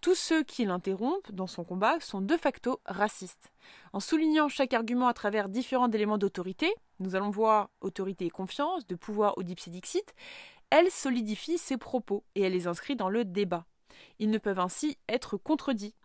Tous 0.00 0.14
ceux 0.14 0.44
qui 0.44 0.64
l'interrompent 0.64 1.32
dans 1.32 1.48
son 1.48 1.64
combat 1.64 1.98
sont 1.98 2.20
de 2.20 2.36
facto 2.36 2.80
racistes. 2.86 3.50
En 3.92 3.98
soulignant 3.98 4.48
chaque 4.48 4.72
argument 4.72 5.08
à 5.08 5.14
travers 5.14 5.48
différents 5.48 5.90
éléments 5.90 6.16
d'autorité, 6.16 6.72
nous 7.00 7.16
allons 7.16 7.30
voir 7.30 7.70
autorité 7.80 8.24
et 8.24 8.30
confiance, 8.30 8.86
de 8.86 8.94
pouvoir 8.94 9.36
au 9.36 9.42
dipsédixit, 9.42 10.14
elle 10.70 10.90
solidifie 10.90 11.58
ses 11.58 11.76
propos 11.76 12.22
et 12.36 12.42
elle 12.42 12.52
les 12.52 12.68
inscrit 12.68 12.94
dans 12.94 13.08
le 13.08 13.24
débat. 13.24 13.66
Ils 14.20 14.30
ne 14.30 14.38
peuvent 14.38 14.60
ainsi 14.60 14.96
être 15.08 15.36
contredits. 15.36 15.96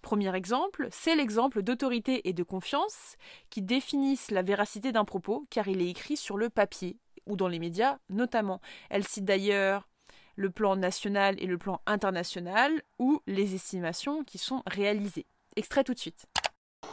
Premier 0.00 0.34
exemple, 0.34 0.88
c'est 0.90 1.16
l'exemple 1.16 1.62
d'autorité 1.62 2.26
et 2.28 2.32
de 2.32 2.42
confiance 2.42 3.16
qui 3.50 3.60
définissent 3.60 4.30
la 4.30 4.42
véracité 4.42 4.90
d'un 4.90 5.04
propos 5.04 5.46
car 5.50 5.68
il 5.68 5.82
est 5.82 5.90
écrit 5.90 6.16
sur 6.16 6.38
le 6.38 6.48
papier 6.48 6.96
ou 7.26 7.36
dans 7.36 7.48
les 7.48 7.58
médias 7.58 7.98
notamment. 8.08 8.60
Elle 8.90 9.06
cite 9.06 9.24
d'ailleurs 9.24 9.88
le 10.36 10.50
plan 10.50 10.76
national 10.76 11.36
et 11.38 11.46
le 11.46 11.58
plan 11.58 11.80
international 11.86 12.82
ou 12.98 13.20
les 13.26 13.54
estimations 13.54 14.22
qui 14.24 14.38
sont 14.38 14.62
réalisées. 14.66 15.26
Extrait 15.56 15.84
tout 15.84 15.94
de 15.94 15.98
suite. 15.98 16.26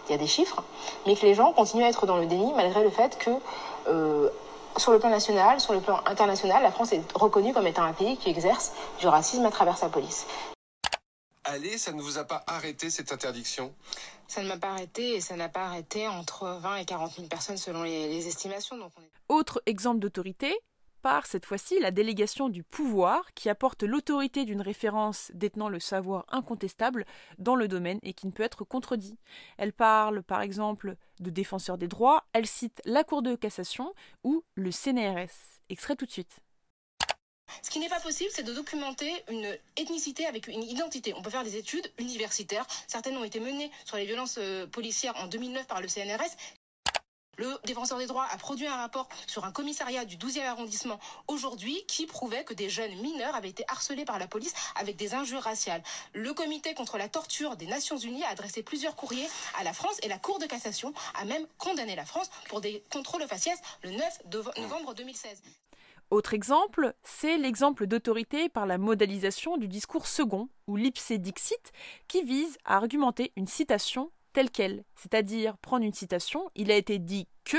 Il 0.07 0.11
y 0.11 0.15
a 0.15 0.17
des 0.17 0.27
chiffres, 0.27 0.63
mais 1.05 1.15
que 1.15 1.25
les 1.25 1.33
gens 1.33 1.53
continuent 1.53 1.83
à 1.83 1.89
être 1.89 2.05
dans 2.05 2.17
le 2.17 2.25
déni 2.25 2.53
malgré 2.55 2.83
le 2.83 2.89
fait 2.89 3.17
que 3.17 3.31
euh, 3.87 4.29
sur 4.77 4.91
le 4.91 4.99
plan 4.99 5.09
national, 5.09 5.59
sur 5.59 5.73
le 5.73 5.79
plan 5.79 5.99
international, 6.05 6.63
la 6.63 6.71
France 6.71 6.93
est 6.93 7.03
reconnue 7.13 7.53
comme 7.53 7.67
étant 7.67 7.83
un 7.83 7.93
pays 7.93 8.17
qui 8.17 8.29
exerce 8.29 8.73
du 8.99 9.07
racisme 9.07 9.45
à 9.45 9.51
travers 9.51 9.77
sa 9.77 9.89
police. 9.89 10.25
Aller, 11.43 11.77
ça 11.77 11.91
ne 11.91 12.01
vous 12.01 12.17
a 12.17 12.23
pas 12.23 12.43
arrêté 12.47 12.89
cette 12.89 13.11
interdiction? 13.11 13.73
Ça 14.27 14.41
ne 14.43 14.47
m'a 14.47 14.57
pas 14.57 14.71
arrêté 14.71 15.15
et 15.15 15.21
ça 15.21 15.35
n'a 15.35 15.49
pas 15.49 15.65
arrêté 15.65 16.07
entre 16.07 16.59
20 16.61 16.77
et 16.77 16.85
40 16.85 17.15
000 17.15 17.27
personnes 17.27 17.57
selon 17.57 17.83
les, 17.83 18.07
les 18.07 18.27
estimations. 18.27 18.77
Donc 18.77 18.91
on 18.97 19.01
est... 19.01 19.11
Autre 19.29 19.61
exemple 19.65 19.99
d'autorité, 19.99 20.55
par 21.03 21.27
cette 21.27 21.45
fois-ci 21.45 21.79
la 21.79 21.91
délégation 21.91 22.49
du 22.49 22.63
pouvoir 22.63 23.33
qui 23.35 23.49
apporte 23.49 23.83
l'autorité 23.83 24.45
d'une 24.45 24.61
référence 24.61 25.31
détenant 25.35 25.69
le 25.69 25.79
savoir 25.79 26.25
incontestable 26.29 27.05
dans 27.37 27.55
le 27.55 27.67
domaine 27.67 27.99
et 28.03 28.13
qui 28.13 28.25
ne 28.25 28.31
peut 28.31 28.41
être 28.41 28.63
contredit. 28.63 29.19
Elle 29.57 29.73
parle 29.73 30.23
par 30.23 30.41
exemple 30.41 30.95
de 31.19 31.29
défenseur 31.29 31.77
des 31.77 31.89
droits, 31.89 32.23
elle 32.31 32.47
cite 32.47 32.81
la 32.85 33.03
Cour 33.03 33.21
de 33.21 33.35
cassation 33.35 33.93
ou 34.23 34.43
le 34.55 34.71
CNRS. 34.71 35.59
Extrait 35.69 35.97
tout 35.97 36.05
de 36.05 36.11
suite. 36.11 36.39
Ce 37.61 37.69
qui 37.69 37.79
n'est 37.79 37.89
pas 37.89 37.99
possible, 37.99 38.29
c'est 38.31 38.43
de 38.43 38.53
documenter 38.53 39.11
une 39.29 39.57
ethnicité 39.77 40.27
avec 40.27 40.47
une 40.47 40.61
identité. 40.61 41.13
On 41.15 41.21
peut 41.21 41.29
faire 41.29 41.43
des 41.43 41.57
études 41.57 41.91
universitaires. 41.97 42.67
Certaines 42.87 43.17
ont 43.17 43.23
été 43.23 43.39
menées 43.39 43.71
sur 43.85 43.97
les 43.97 44.05
violences 44.05 44.35
euh, 44.37 44.67
policières 44.67 45.15
en 45.17 45.27
2009 45.27 45.65
par 45.65 45.81
le 45.81 45.87
CNRS. 45.87 46.35
Le 47.37 47.57
défenseur 47.65 47.97
des 47.97 48.05
droits 48.05 48.27
a 48.29 48.37
produit 48.37 48.67
un 48.67 48.75
rapport 48.75 49.09
sur 49.25 49.43
un 49.43 49.51
commissariat 49.51 50.05
du 50.05 50.17
12e 50.17 50.45
arrondissement 50.45 50.99
aujourd'hui 51.27 51.83
qui 51.87 52.05
prouvait 52.05 52.43
que 52.43 52.53
des 52.53 52.69
jeunes 52.69 52.93
mineurs 53.01 53.33
avaient 53.33 53.49
été 53.49 53.65
harcelés 53.69 54.05
par 54.05 54.19
la 54.19 54.27
police 54.27 54.53
avec 54.75 54.97
des 54.97 55.15
injures 55.15 55.41
raciales. 55.41 55.81
Le 56.13 56.31
comité 56.33 56.75
contre 56.75 56.99
la 56.99 57.09
torture 57.09 57.55
des 57.55 57.65
Nations 57.65 57.97
Unies 57.97 58.23
a 58.23 58.29
adressé 58.29 58.61
plusieurs 58.61 58.95
courriers 58.95 59.27
à 59.57 59.63
la 59.63 59.73
France 59.73 59.97
et 60.03 60.09
la 60.09 60.19
Cour 60.19 60.37
de 60.37 60.45
cassation 60.45 60.93
a 61.15 61.25
même 61.25 61.47
condamné 61.57 61.95
la 61.95 62.05
France 62.05 62.29
pour 62.49 62.61
des 62.61 62.83
contrôles 62.91 63.27
faciès 63.27 63.59
le 63.81 63.89
9 63.89 64.21
novembre 64.57 64.93
2016. 64.93 65.41
Autre 66.13 66.35
exemple, 66.35 66.93
c'est 67.01 67.39
l'exemple 67.39 67.87
d'autorité 67.87 68.47
par 68.47 68.67
la 68.67 68.77
modalisation 68.77 69.57
du 69.57 69.67
discours 69.67 70.05
second, 70.05 70.47
ou 70.67 70.75
l'ipse 70.75 71.11
dixit, 71.11 71.71
qui 72.07 72.21
vise 72.21 72.59
à 72.65 72.77
argumenter 72.77 73.31
une 73.35 73.47
citation 73.47 74.11
telle 74.31 74.51
qu'elle, 74.51 74.83
c'est-à-dire 74.93 75.57
prendre 75.57 75.83
une 75.83 75.91
citation, 75.91 76.51
il 76.53 76.69
a 76.69 76.75
été 76.75 76.99
dit 76.99 77.27
que, 77.45 77.57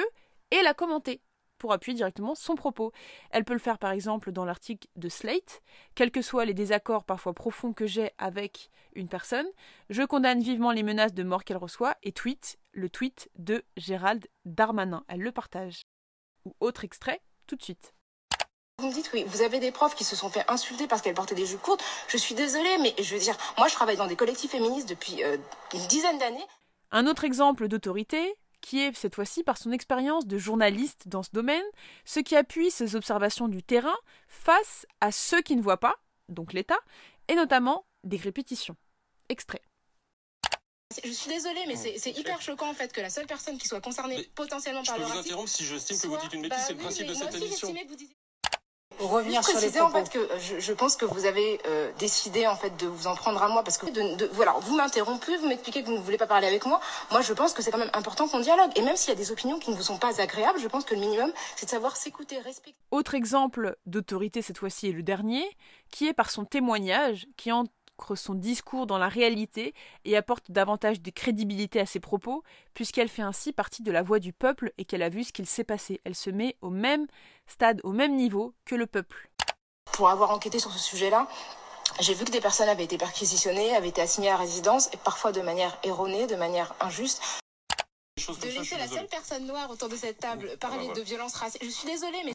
et 0.52 0.62
la 0.62 0.72
commenter 0.72 1.20
pour 1.58 1.72
appuyer 1.72 1.96
directement 1.96 2.36
son 2.36 2.54
propos. 2.54 2.92
Elle 3.30 3.44
peut 3.44 3.54
le 3.54 3.58
faire 3.58 3.80
par 3.80 3.90
exemple 3.90 4.30
dans 4.30 4.44
l'article 4.44 4.86
de 4.94 5.08
Slate, 5.08 5.60
quels 5.96 6.12
que 6.12 6.22
soient 6.22 6.44
les 6.44 6.54
désaccords 6.54 7.02
parfois 7.02 7.32
profonds 7.32 7.72
que 7.72 7.88
j'ai 7.88 8.12
avec 8.18 8.70
une 8.94 9.08
personne, 9.08 9.48
je 9.90 10.04
condamne 10.04 10.40
vivement 10.40 10.70
les 10.70 10.84
menaces 10.84 11.12
de 11.12 11.24
mort 11.24 11.42
qu'elle 11.42 11.56
reçoit 11.56 11.96
et 12.04 12.12
tweet 12.12 12.60
le 12.70 12.88
tweet 12.88 13.32
de 13.36 13.64
Gérald 13.76 14.28
Darmanin. 14.44 15.04
Elle 15.08 15.22
le 15.22 15.32
partage. 15.32 15.82
Ou 16.44 16.54
autre 16.60 16.84
extrait, 16.84 17.20
tout 17.48 17.56
de 17.56 17.62
suite. 17.64 17.94
Vous 18.78 18.88
me 18.88 18.92
dites, 18.92 19.10
oui, 19.14 19.24
vous 19.28 19.42
avez 19.42 19.60
des 19.60 19.70
profs 19.70 19.94
qui 19.94 20.02
se 20.02 20.16
sont 20.16 20.28
fait 20.28 20.44
insulter 20.48 20.88
parce 20.88 21.00
qu'elles 21.00 21.14
portaient 21.14 21.36
des 21.36 21.46
jupes 21.46 21.62
courtes. 21.62 21.82
Je 22.08 22.16
suis 22.16 22.34
désolée, 22.34 22.76
mais 22.78 22.92
je 23.00 23.14
veux 23.14 23.20
dire, 23.20 23.36
moi 23.56 23.68
je 23.68 23.74
travaille 23.74 23.96
dans 23.96 24.08
des 24.08 24.16
collectifs 24.16 24.50
féministes 24.50 24.88
depuis 24.88 25.22
euh, 25.22 25.36
une 25.72 25.86
dizaine 25.86 26.18
d'années. 26.18 26.44
Un 26.90 27.06
autre 27.06 27.22
exemple 27.24 27.68
d'autorité, 27.68 28.34
qui 28.60 28.80
est 28.80 28.92
cette 28.96 29.14
fois-ci 29.14 29.44
par 29.44 29.58
son 29.58 29.70
expérience 29.70 30.26
de 30.26 30.38
journaliste 30.38 31.06
dans 31.06 31.22
ce 31.22 31.30
domaine, 31.32 31.62
ce 32.04 32.18
qui 32.18 32.34
appuie 32.34 32.70
ses 32.72 32.96
observations 32.96 33.46
du 33.46 33.62
terrain 33.62 33.94
face 34.26 34.86
à 35.00 35.12
ceux 35.12 35.40
qui 35.40 35.54
ne 35.54 35.62
voient 35.62 35.80
pas, 35.80 35.94
donc 36.28 36.52
l'État, 36.52 36.78
et 37.28 37.36
notamment 37.36 37.86
des 38.02 38.16
répétitions. 38.16 38.76
Extrait. 39.28 39.62
Je 41.04 41.10
suis 41.10 41.30
désolée, 41.30 41.64
mais 41.68 41.76
c'est 41.76 42.10
hyper 42.10 42.40
choquant 42.42 42.70
en 42.70 42.74
fait 42.74 42.92
que 42.92 43.00
la 43.00 43.10
seule 43.10 43.26
personne 43.26 43.56
qui 43.56 43.68
soit 43.68 43.80
concernée 43.80 44.16
Mais 44.16 44.28
potentiellement 44.34 44.82
Je 44.82 44.90
par 44.90 44.98
le 44.98 45.04
vous 45.04 45.10
racisme. 45.10 45.26
interrompre 45.28 45.48
si 45.48 45.64
j'estime 45.64 45.98
que 45.98 46.06
vous 46.08 46.16
dites 46.18 46.32
une 46.34 46.42
bah 46.42 46.48
bêtise, 46.50 46.64
c'est 46.66 46.72
le 46.72 46.78
oui, 46.78 46.84
principe 46.84 47.02
mais 47.06 47.08
de 47.08 47.14
cette 47.14 47.34
aussi, 47.34 47.44
émission. 47.44 47.74
Revenir 49.00 49.40
Juste 49.42 49.50
sur 49.50 49.60
les 49.60 49.66
préciser 49.66 49.80
en 49.80 49.90
propos. 49.90 50.04
fait 50.06 50.10
que 50.12 50.18
euh, 50.18 50.38
je, 50.38 50.60
je 50.60 50.72
pense 50.72 50.96
que 50.96 51.04
vous 51.04 51.24
avez 51.26 51.60
euh, 51.66 51.90
décidé 51.98 52.46
en 52.46 52.56
fait 52.56 52.76
de 52.76 52.86
vous 52.86 53.06
en 53.06 53.14
prendre 53.14 53.42
à 53.42 53.48
moi 53.48 53.62
parce 53.62 53.78
que 53.78 53.86
de, 53.86 54.16
de- 54.16 54.30
voilà 54.32 54.54
vous 54.60 54.74
m'interrompez 54.76 55.36
vous 55.36 55.48
m'expliquez 55.48 55.82
que 55.82 55.86
vous 55.88 55.94
ne 55.94 55.98
voulez 56.00 56.18
pas 56.18 56.26
parler 56.26 56.46
avec 56.46 56.64
moi. 56.66 56.80
Moi 57.10 57.20
je 57.20 57.32
pense 57.32 57.52
que 57.52 57.62
c'est 57.62 57.70
quand 57.70 57.78
même 57.78 57.90
important 57.94 58.28
qu'on 58.28 58.40
dialogue. 58.40 58.70
Et 58.76 58.82
même 58.82 58.96
s'il 58.96 59.10
y 59.10 59.12
a 59.12 59.16
des 59.16 59.30
opinions 59.32 59.58
qui 59.58 59.70
ne 59.70 59.76
vous 59.76 59.82
sont 59.82 59.98
pas 59.98 60.20
agréables 60.20 60.58
je 60.60 60.68
pense 60.68 60.84
que 60.84 60.94
le 60.94 61.00
minimum 61.00 61.32
c'est 61.56 61.66
de 61.66 61.70
savoir 61.70 61.96
s'écouter 61.96 62.38
respecter. 62.38 62.78
Autre 62.90 63.14
exemple 63.14 63.76
d'autorité, 63.86 64.42
cette 64.42 64.58
fois-ci, 64.58 64.88
est 64.88 64.92
le 64.92 65.02
dernier, 65.02 65.44
qui 65.90 66.06
est 66.06 66.12
par 66.14 66.30
son 66.30 66.44
témoignage, 66.44 67.26
qui 67.36 67.50
ancre 67.98 68.16
son 68.16 68.34
discours 68.34 68.86
dans 68.86 68.98
la 68.98 69.08
réalité 69.08 69.74
et 70.04 70.16
apporte 70.16 70.50
davantage 70.50 71.00
de 71.00 71.10
crédibilité 71.10 71.80
à 71.80 71.86
ses 71.86 72.00
propos, 72.00 72.42
puisqu'elle 72.74 73.08
fait 73.08 73.22
ainsi 73.22 73.52
partie 73.52 73.82
de 73.82 73.92
la 73.92 74.02
voix 74.02 74.18
du 74.18 74.32
peuple 74.32 74.72
et 74.78 74.84
qu'elle 74.84 75.02
a 75.02 75.08
vu 75.08 75.24
ce 75.24 75.32
qu'il 75.32 75.46
s'est 75.46 75.64
passé. 75.64 76.00
Elle 76.04 76.14
se 76.14 76.30
met 76.30 76.56
au 76.62 76.70
même 76.70 77.06
stade, 77.46 77.80
au 77.84 77.92
même 77.92 78.16
niveau 78.16 78.54
que 78.64 78.74
le 78.74 78.86
peuple. 78.86 79.28
pour 79.92 80.08
avoir 80.08 80.30
enquêté 80.30 80.58
sur 80.58 80.72
ce 80.72 80.78
sujet-là 80.78 81.28
j'ai 82.00 82.14
vu 82.14 82.24
que 82.24 82.32
des 82.32 82.40
personnes 82.40 82.68
avaient 82.68 82.84
été 82.84 82.98
perquisitionnées 82.98 83.76
avaient 83.76 83.90
été 83.90 84.00
assignées 84.00 84.30
à 84.30 84.36
résidence 84.36 84.88
et 84.92 84.96
parfois 84.96 85.30
de 85.30 85.42
manière 85.42 85.78
erronée 85.84 86.26
de 86.26 86.34
manière 86.34 86.74
injuste 86.80 87.22
de 88.16 88.48
laisser 88.48 88.76
la 88.76 88.84
désolé. 88.84 89.00
seule 89.00 89.08
personne 89.08 89.46
noire 89.46 89.70
autour 89.70 89.88
de 89.88 89.96
cette 89.96 90.18
table 90.18 90.56
parler 90.58 90.88
ouais. 90.88 90.94
de 90.94 91.02
violence 91.02 91.34
raciale. 91.34 91.62
Je 91.62 91.70
suis 91.70 91.86
désolée, 91.86 92.22
mais 92.24 92.32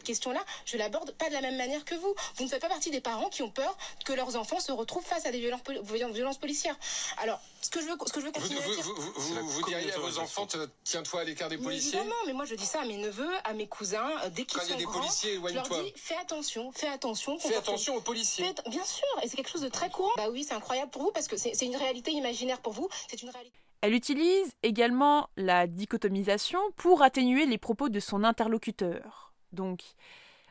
cette 0.00 0.06
question-là, 0.06 0.40
je 0.64 0.78
l'aborde 0.78 1.10
pas 1.12 1.28
de 1.28 1.34
la 1.34 1.42
même 1.42 1.56
manière 1.58 1.84
que 1.84 1.94
vous. 1.94 2.14
Vous 2.36 2.44
ne 2.44 2.48
faites 2.48 2.62
pas 2.62 2.68
partie 2.68 2.90
des 2.90 3.02
parents 3.02 3.28
qui 3.28 3.42
ont 3.42 3.50
peur 3.50 3.76
que 4.06 4.14
leurs 4.14 4.34
enfants 4.36 4.58
se 4.60 4.72
retrouvent 4.72 5.04
face 5.04 5.26
à 5.26 5.30
des 5.30 5.38
violences, 5.40 5.60
poli- 5.60 5.80
violences- 5.82 6.14
violences 6.14 6.38
policières. 6.38 6.76
Alors, 7.18 7.38
ce 7.60 7.68
que 7.68 7.80
je 7.80 7.86
veux, 7.86 7.96
ce 8.06 8.12
que 8.12 8.20
je 8.20 8.26
veux 8.26 8.32
Vous, 8.32 8.40
continuer 8.40 8.62
à 8.62 8.66
vous, 8.66 8.74
dire. 8.74 8.84
vous, 8.84 9.46
vous, 9.48 9.62
diriez 9.66 9.92
à 9.92 9.98
vos 9.98 10.18
enfants, 10.18 10.46
tiens-toi 10.84 11.20
à 11.20 11.24
l'écart 11.24 11.50
des 11.50 11.58
policiers? 11.58 11.98
évidemment, 11.98 12.16
mais 12.26 12.32
moi 12.32 12.46
je 12.46 12.54
dis 12.54 12.64
ça 12.64 12.80
à 12.80 12.84
mes 12.86 12.96
neveux, 12.96 13.30
à 13.44 13.52
mes 13.52 13.66
cousins, 13.68 14.10
euh, 14.24 14.30
dès 14.30 14.44
qu'ils 14.46 14.62
sont 14.62 14.76
des 14.76 14.84
grands, 14.84 15.00
policiers, 15.00 15.34
je 15.46 15.54
leur 15.54 15.68
dis 15.68 15.92
fais 15.96 16.16
attention, 16.16 16.72
fais 16.72 16.88
attention. 16.88 17.38
Fais 17.38 17.56
attention 17.56 17.96
aux 17.96 18.00
policiers. 18.00 18.46
Fais- 18.46 18.70
Bien 18.70 18.84
sûr, 18.84 19.04
et 19.22 19.28
c'est 19.28 19.36
quelque 19.36 19.50
chose 19.50 19.60
de 19.60 19.68
très 19.68 19.90
courant. 19.90 20.10
Bah 20.16 20.28
oui, 20.30 20.44
c'est 20.48 20.54
incroyable 20.54 20.90
pour 20.90 21.02
vous 21.02 21.10
parce 21.12 21.28
que 21.28 21.36
c'est 21.36 21.52
c'est 21.54 21.66
une 21.66 21.76
réalité 21.76 22.10
imaginaire 22.12 22.60
pour 22.62 22.72
vous. 22.72 22.88
C'est 23.10 23.20
une 23.20 23.28
réalité. 23.30 23.58
Elle 23.82 23.94
utilise 23.94 24.52
également 24.62 25.28
la 25.36 25.66
dichotomisation 25.66 26.60
pour 26.76 27.02
atténuer 27.02 27.46
les 27.46 27.58
propos 27.58 27.88
de 27.88 27.98
son 28.00 28.24
interlocuteur. 28.24 29.29
Donc, 29.52 29.82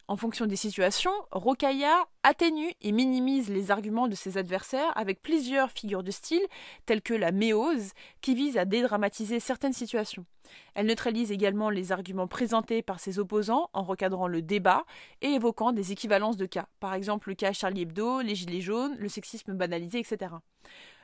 en 0.09 0.17
fonction 0.17 0.47
des 0.47 0.55
situations, 0.55 1.13
Rokaya 1.29 2.03
atténue 2.23 2.71
et 2.81 2.91
minimise 2.91 3.47
les 3.49 3.69
arguments 3.69 4.07
de 4.07 4.15
ses 4.15 4.39
adversaires 4.39 4.91
avec 4.97 5.21
plusieurs 5.21 5.69
figures 5.69 6.01
de 6.01 6.09
style, 6.09 6.41
telles 6.87 7.03
que 7.03 7.13
la 7.13 7.31
méose, 7.31 7.91
qui 8.21 8.33
vise 8.33 8.57
à 8.57 8.65
dédramatiser 8.65 9.39
certaines 9.39 9.71
situations. 9.71 10.25
Elle 10.73 10.87
neutralise 10.87 11.31
également 11.31 11.69
les 11.69 11.91
arguments 11.91 12.27
présentés 12.27 12.81
par 12.81 12.99
ses 12.99 13.19
opposants 13.19 13.69
en 13.73 13.83
recadrant 13.83 14.27
le 14.27 14.41
débat 14.41 14.83
et 15.21 15.27
évoquant 15.27 15.73
des 15.73 15.91
équivalences 15.91 16.37
de 16.37 16.47
cas, 16.47 16.65
par 16.79 16.95
exemple 16.95 17.29
le 17.29 17.35
cas 17.35 17.53
Charlie 17.53 17.83
Hebdo, 17.83 18.21
les 18.21 18.33
Gilets 18.33 18.61
jaunes, 18.61 18.95
le 18.97 19.09
sexisme 19.09 19.53
banalisé, 19.53 19.99
etc. 19.99 20.33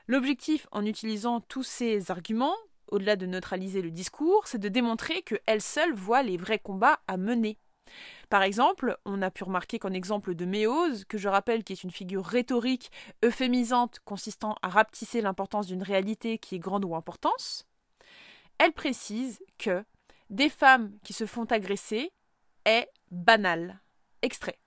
L'objectif 0.08 0.66
en 0.72 0.84
utilisant 0.84 1.42
tous 1.42 1.62
ces 1.62 2.10
arguments, 2.10 2.56
au-delà 2.88 3.18
de 3.18 3.28
neutraliser 3.28 3.84
le 3.84 3.92
discours, 3.92 4.48
c'est 4.48 4.58
de 4.58 4.70
démontrer 4.70 5.22
qu'elle 5.22 5.62
seule 5.62 5.94
voit 5.94 6.24
les 6.24 6.38
vrais 6.38 6.58
combats 6.58 7.02
à 7.08 7.18
mener. 7.18 7.60
Par 8.30 8.44
exemple, 8.44 8.98
on 9.06 9.22
a 9.22 9.32
pu 9.32 9.44
remarquer 9.44 9.80
qu'en 9.80 9.94
exemple 9.94 10.36
de 10.36 10.46
Méose, 10.46 11.06
que 11.06 11.18
je 11.18 11.30
rappelle 11.30 11.64
qui 11.64 11.74
est 11.74 11.84
une 11.84 11.92
figure 11.92 12.26
rhétorique 12.26 12.92
euphémisante 13.24 14.00
consistant 14.06 14.56
à 14.62 14.70
rapetisser 14.70 15.22
l'importance 15.22 15.68
d'une 15.68 15.84
réalité 15.84 16.38
qui 16.38 16.56
est 16.56 16.60
grande 16.60 16.86
ou 16.86 16.96
importance, 16.96 17.66
elle 18.58 18.72
précise 18.74 19.40
que 19.58 19.84
des 20.30 20.50
femmes 20.50 20.92
qui 21.04 21.14
se 21.14 21.26
font 21.26 21.46
agresser 21.46 22.12
est 22.66 22.90
banal. 23.12 23.80
Extrait. 24.22 24.58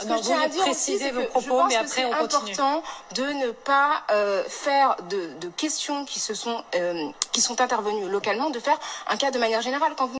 Ce 0.00 0.06
Non, 0.06 0.16
que 0.18 0.24
je 0.24 0.28
vous 0.28 0.34
tiens 0.34 0.42
à 0.42 0.48
dire 0.48 0.60
aussi, 0.62 0.70
précisez 0.70 0.98
c'est 0.98 1.10
vos 1.12 1.20
que 1.20 1.26
je 1.26 1.30
propos, 1.30 1.48
pense 1.48 1.68
mais 1.68 1.74
que 1.74 1.80
après, 1.80 1.88
c'est 1.94 2.04
on 2.04 2.10
continue. 2.10 2.52
important 2.52 2.82
de 3.14 3.22
ne 3.46 3.50
pas 3.52 4.02
euh, 4.10 4.42
faire 4.44 4.96
de, 5.08 5.38
de 5.38 5.48
questions 5.50 6.04
qui 6.04 6.18
se 6.18 6.34
sont 6.34 6.64
euh, 6.74 7.10
qui 7.32 7.40
sont 7.40 7.60
intervenues 7.60 8.08
localement, 8.10 8.50
de 8.50 8.58
faire 8.58 8.78
un 9.06 9.16
cas 9.16 9.30
de 9.30 9.38
manière 9.38 9.62
générale. 9.62 9.94
Quand 9.96 10.06
vous 10.08 10.18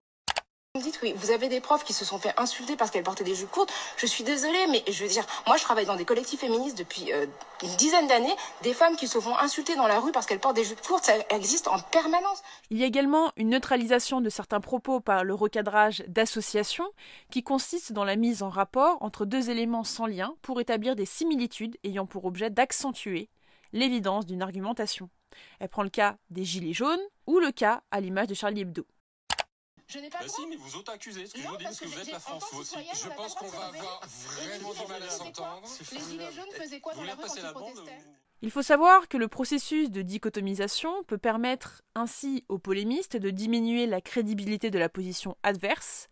me 0.76 0.82
dites 0.82 0.98
oui, 1.04 1.14
vous 1.16 1.30
avez 1.30 1.48
des 1.48 1.60
profs 1.60 1.84
qui 1.84 1.92
se 1.92 2.04
sont 2.04 2.18
fait 2.18 2.34
insulter 2.36 2.74
parce 2.74 2.90
qu'elles 2.90 3.04
portaient 3.04 3.22
des 3.22 3.36
jupes 3.36 3.50
courtes. 3.52 3.72
Je 3.96 4.06
suis 4.06 4.24
désolée, 4.24 4.66
mais 4.72 4.82
je 4.90 5.04
veux 5.04 5.08
dire, 5.08 5.24
moi 5.46 5.56
je 5.56 5.62
travaille 5.62 5.86
dans 5.86 5.94
des 5.94 6.04
collectifs 6.04 6.40
féministes 6.40 6.76
depuis 6.76 7.12
euh, 7.12 7.26
une 7.62 7.76
dizaine 7.76 8.08
d'années. 8.08 8.34
Des 8.64 8.74
femmes 8.74 8.96
qui 8.96 9.06
se 9.06 9.20
font 9.20 9.38
insulter 9.38 9.76
dans 9.76 9.86
la 9.86 10.00
rue 10.00 10.10
parce 10.10 10.26
qu'elles 10.26 10.40
portent 10.40 10.56
des 10.56 10.64
jupes 10.64 10.80
courtes, 10.80 11.04
ça 11.04 11.12
existe 11.30 11.68
en 11.68 11.78
permanence. 11.78 12.42
Il 12.70 12.78
y 12.78 12.82
a 12.82 12.86
également 12.86 13.30
une 13.36 13.50
neutralisation 13.50 14.20
de 14.20 14.28
certains 14.28 14.58
propos 14.58 14.98
par 14.98 15.22
le 15.22 15.32
recadrage 15.32 16.02
d'associations 16.08 16.90
qui 17.30 17.44
consiste 17.44 17.92
dans 17.92 18.04
la 18.04 18.16
mise 18.16 18.42
en 18.42 18.48
rapport 18.48 18.98
entre 19.00 19.26
deux 19.26 19.50
éléments 19.50 19.84
sans 19.84 20.06
lien 20.06 20.34
pour 20.42 20.60
établir 20.60 20.96
des 20.96 21.06
similitudes 21.06 21.76
ayant 21.84 22.06
pour 22.06 22.24
objet 22.24 22.50
d'accentuer 22.50 23.28
l'évidence 23.72 24.26
d'une 24.26 24.42
argumentation. 24.42 25.08
Elle 25.60 25.68
prend 25.68 25.84
le 25.84 25.88
cas 25.88 26.16
des 26.30 26.44
Gilets 26.44 26.72
jaunes 26.72 26.98
ou 27.28 27.38
le 27.38 27.52
cas 27.52 27.82
à 27.92 28.00
l'image 28.00 28.26
de 28.26 28.34
Charlie 28.34 28.62
Hebdo. 28.62 28.84
Je 29.86 29.98
n'ai 29.98 30.08
pas 30.10 30.18
Bah 30.18 30.24
le 30.24 30.30
si, 30.30 30.36
droit. 30.36 30.46
mais 30.50 30.56
vous 30.56 30.76
auto-accusez, 30.76 31.26
ce 31.26 31.32
que 31.34 31.38
je 31.40 31.44
Non, 31.44 31.50
vous 31.52 31.56
dis, 31.58 31.64
parce 31.64 31.78
que 31.78 31.84
que 31.84 31.90
vous 31.90 31.98
êtes 32.00 32.10
la 32.12 32.20
France, 32.20 32.44
vous 32.52 32.60
aussi. 32.60 32.76
Je 32.94 33.08
pense 33.16 33.34
qu'on 33.34 33.48
va 33.48 33.66
avoir 33.66 34.00
vraiment 34.06 34.72
les 34.72 34.80
du 34.80 34.86
mal 34.88 35.02
à 35.02 35.08
Gilets 35.08 35.18
jaunes 35.18 35.32
faisaient 35.32 35.32
quoi 35.32 35.44
s'entendre. 35.44 35.68
Les 35.92 36.00
gilets 36.00 36.32
jaunes 36.32 36.52
faisaient 36.62 36.80
quoi 36.80 36.94
dans 36.94 37.02
la 37.02 37.14
rue 37.14 37.22
quand 37.22 37.34
ils 37.36 37.42
protestaient 37.52 37.98
Il 38.42 38.50
faut 38.50 38.62
savoir 38.62 39.08
que 39.08 39.16
le 39.18 39.28
processus 39.28 39.90
de 39.90 40.02
dichotomisation 40.02 41.04
peut 41.04 41.18
permettre 41.18 41.82
ainsi 41.94 42.44
aux 42.48 42.58
polémistes 42.58 43.16
de 43.16 43.30
diminuer 43.30 43.86
la 43.86 44.00
crédibilité 44.00 44.70
de 44.70 44.78
la 44.78 44.88
position 44.88 45.36
adverse 45.42 46.08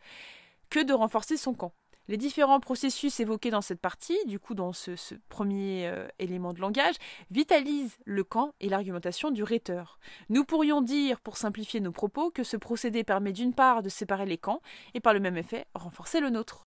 que 0.71 0.81
de 0.81 0.93
renforcer 0.93 1.37
son 1.37 1.55
camp. 1.55 1.73
Les 2.13 2.19
différents 2.19 2.61
processus 2.61 3.21
évoqués 3.21 3.49
dans 3.49 3.63
cette 3.63 3.81
partie, 3.81 4.19
du 4.27 4.39
coup 4.39 4.55
dans 4.55 4.75
ce, 4.75 5.15
premier 5.31 5.87
euh, 5.87 6.07
élément 6.19 6.53
de 6.53 6.61
langage, 6.61 6.97
vitalisent 7.31 7.97
le 8.05 8.23
camp 8.23 8.53
et 8.61 8.69
l'argumentation 8.69 9.31
du 9.31 9.43
rhéteur. 9.43 9.99
Nous 10.29 10.45
pourrions 10.45 10.83
dire, 10.83 11.23
pour 11.23 11.39
simplifier 11.39 11.81
nos 11.81 11.91
propos, 11.91 12.31
que 12.31 12.45
ce 12.45 12.59
procédé 12.59 13.03
permet 13.03 13.33
d'une 13.33 13.55
part 13.55 13.83
de 13.83 13.89
séparer 13.89 14.27
les 14.27 14.37
camps 14.37 14.61
et 14.93 15.01
par 15.01 15.15
le 15.15 15.21
même 15.21 15.39
effet 15.39 15.65
renforcer 15.75 16.21
le 16.21 16.29
nôtre. 16.29 16.67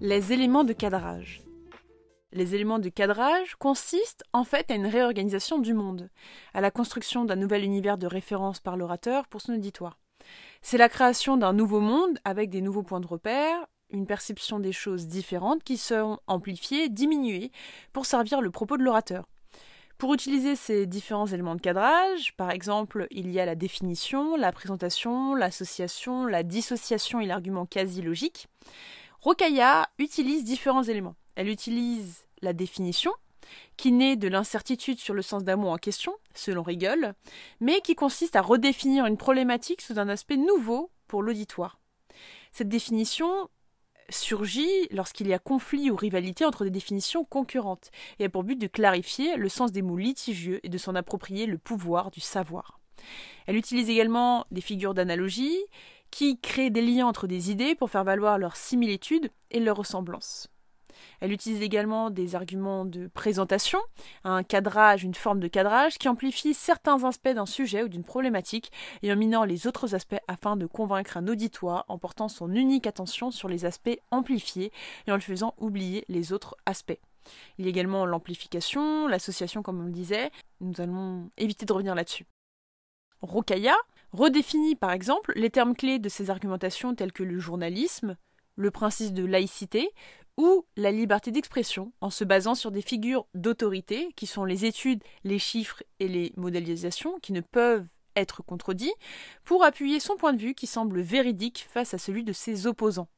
Les 0.00 0.32
éléments 0.32 0.64
de 0.64 0.72
cadrage. 0.72 1.42
Les 2.32 2.56
éléments 2.56 2.80
de 2.80 2.88
cadrage 2.88 3.54
consistent 3.54 4.24
en 4.32 4.42
fait 4.42 4.68
à 4.68 4.74
une 4.74 4.88
réorganisation 4.88 5.60
du 5.60 5.74
monde, 5.74 6.10
à 6.54 6.60
la 6.60 6.72
construction 6.72 7.24
d'un 7.24 7.36
nouvel 7.36 7.62
univers 7.62 7.98
de 7.98 8.08
référence 8.08 8.58
par 8.58 8.76
l'orateur 8.76 9.28
pour 9.28 9.40
son 9.40 9.54
auditoire. 9.54 10.00
C'est 10.62 10.78
la 10.78 10.88
création 10.88 11.36
d'un 11.36 11.52
nouveau 11.52 11.80
monde 11.80 12.18
avec 12.24 12.50
des 12.50 12.60
nouveaux 12.60 12.82
points 12.82 13.00
de 13.00 13.06
repère, 13.06 13.66
une 13.90 14.06
perception 14.06 14.58
des 14.58 14.72
choses 14.72 15.06
différentes 15.06 15.62
qui 15.62 15.76
seront 15.76 16.18
amplifiées, 16.26 16.88
diminuées, 16.88 17.50
pour 17.92 18.06
servir 18.06 18.40
le 18.40 18.50
propos 18.50 18.76
de 18.76 18.82
l'orateur. 18.82 19.26
Pour 19.98 20.12
utiliser 20.12 20.56
ces 20.56 20.86
différents 20.86 21.26
éléments 21.26 21.54
de 21.54 21.60
cadrage, 21.60 22.34
par 22.36 22.50
exemple, 22.50 23.06
il 23.10 23.30
y 23.30 23.38
a 23.38 23.46
la 23.46 23.54
définition, 23.54 24.36
la 24.36 24.50
présentation, 24.50 25.34
l'association, 25.34 26.26
la 26.26 26.42
dissociation 26.42 27.20
et 27.20 27.26
l'argument 27.26 27.64
quasi 27.64 28.02
logique. 28.02 28.48
Rocailla 29.20 29.88
utilise 29.98 30.44
différents 30.44 30.82
éléments. 30.82 31.14
Elle 31.36 31.48
utilise 31.48 32.26
la 32.42 32.52
définition, 32.52 33.12
qui 33.76 33.92
naît 33.92 34.16
de 34.16 34.28
l'incertitude 34.28 34.98
sur 34.98 35.14
le 35.14 35.22
sens 35.22 35.44
d'un 35.44 35.56
mot 35.56 35.68
en 35.68 35.76
question, 35.76 36.14
selon 36.34 36.62
Rigol, 36.62 37.14
mais 37.60 37.80
qui 37.80 37.94
consiste 37.94 38.36
à 38.36 38.42
redéfinir 38.42 39.06
une 39.06 39.16
problématique 39.16 39.80
sous 39.80 39.98
un 39.98 40.08
aspect 40.08 40.36
nouveau 40.36 40.90
pour 41.06 41.22
l'auditoire. 41.22 41.78
Cette 42.52 42.68
définition 42.68 43.48
surgit 44.10 44.88
lorsqu'il 44.90 45.28
y 45.28 45.32
a 45.32 45.38
conflit 45.38 45.90
ou 45.90 45.96
rivalité 45.96 46.44
entre 46.44 46.64
des 46.64 46.70
définitions 46.70 47.24
concurrentes 47.24 47.90
et 48.18 48.24
a 48.24 48.28
pour 48.28 48.44
but 48.44 48.56
de 48.56 48.66
clarifier 48.66 49.36
le 49.36 49.48
sens 49.48 49.72
des 49.72 49.82
mots 49.82 49.96
litigieux 49.96 50.60
et 50.62 50.68
de 50.68 50.78
s'en 50.78 50.94
approprier 50.94 51.46
le 51.46 51.58
pouvoir 51.58 52.10
du 52.10 52.20
savoir. 52.20 52.80
Elle 53.46 53.56
utilise 53.56 53.90
également 53.90 54.46
des 54.50 54.60
figures 54.60 54.94
d'analogie 54.94 55.58
qui 56.10 56.38
créent 56.38 56.70
des 56.70 56.82
liens 56.82 57.06
entre 57.06 57.26
des 57.26 57.50
idées 57.50 57.74
pour 57.74 57.90
faire 57.90 58.04
valoir 58.04 58.38
leur 58.38 58.56
similitude 58.56 59.30
et 59.50 59.60
leur 59.60 59.76
ressemblance. 59.76 60.48
Elle 61.20 61.32
utilise 61.32 61.62
également 61.62 62.10
des 62.10 62.34
arguments 62.34 62.84
de 62.84 63.06
présentation, 63.08 63.78
un 64.24 64.42
cadrage, 64.42 65.04
une 65.04 65.14
forme 65.14 65.40
de 65.40 65.48
cadrage 65.48 65.98
qui 65.98 66.08
amplifie 66.08 66.54
certains 66.54 67.04
aspects 67.04 67.28
d'un 67.28 67.46
sujet 67.46 67.82
ou 67.82 67.88
d'une 67.88 68.04
problématique 68.04 68.72
et 69.02 69.12
en 69.12 69.16
minant 69.16 69.44
les 69.44 69.66
autres 69.66 69.94
aspects 69.94 70.20
afin 70.28 70.56
de 70.56 70.66
convaincre 70.66 71.16
un 71.16 71.28
auditoire 71.28 71.84
en 71.88 71.98
portant 71.98 72.28
son 72.28 72.52
unique 72.54 72.86
attention 72.86 73.30
sur 73.30 73.48
les 73.48 73.64
aspects 73.64 73.98
amplifiés 74.10 74.72
et 75.06 75.12
en 75.12 75.16
le 75.16 75.20
faisant 75.20 75.54
oublier 75.58 76.04
les 76.08 76.32
autres 76.32 76.56
aspects. 76.66 76.98
Il 77.58 77.64
y 77.64 77.68
a 77.68 77.70
également 77.70 78.06
l'amplification, 78.06 79.06
l'association 79.06 79.62
comme 79.62 79.80
on 79.80 79.86
le 79.86 79.92
disait. 79.92 80.30
Nous 80.60 80.80
allons 80.80 81.30
éviter 81.36 81.66
de 81.66 81.72
revenir 81.72 81.94
là-dessus. 81.94 82.26
Rocailla 83.22 83.76
redéfinit 84.12 84.76
par 84.76 84.92
exemple 84.92 85.32
les 85.36 85.50
termes 85.50 85.74
clés 85.74 85.98
de 85.98 86.08
ses 86.08 86.30
argumentations 86.30 86.94
tels 86.94 87.12
que 87.12 87.22
le 87.22 87.38
journalisme, 87.38 88.16
le 88.56 88.70
principe 88.70 89.14
de 89.14 89.24
laïcité 89.24 89.90
ou 90.36 90.64
la 90.76 90.90
liberté 90.90 91.30
d'expression 91.30 91.92
en 92.00 92.10
se 92.10 92.24
basant 92.24 92.54
sur 92.54 92.70
des 92.70 92.82
figures 92.82 93.26
d'autorité 93.34 94.12
qui 94.16 94.26
sont 94.26 94.44
les 94.44 94.64
études, 94.64 95.02
les 95.22 95.38
chiffres 95.38 95.82
et 96.00 96.08
les 96.08 96.32
modélisations 96.36 97.18
qui 97.20 97.32
ne 97.32 97.40
peuvent 97.40 97.86
être 98.16 98.42
contredits 98.42 98.94
pour 99.44 99.64
appuyer 99.64 100.00
son 100.00 100.16
point 100.16 100.32
de 100.32 100.40
vue 100.40 100.54
qui 100.54 100.66
semble 100.66 101.00
véridique 101.00 101.66
face 101.68 101.94
à 101.94 101.98
celui 101.98 102.24
de 102.24 102.32
ses 102.32 102.66
opposants. 102.66 103.08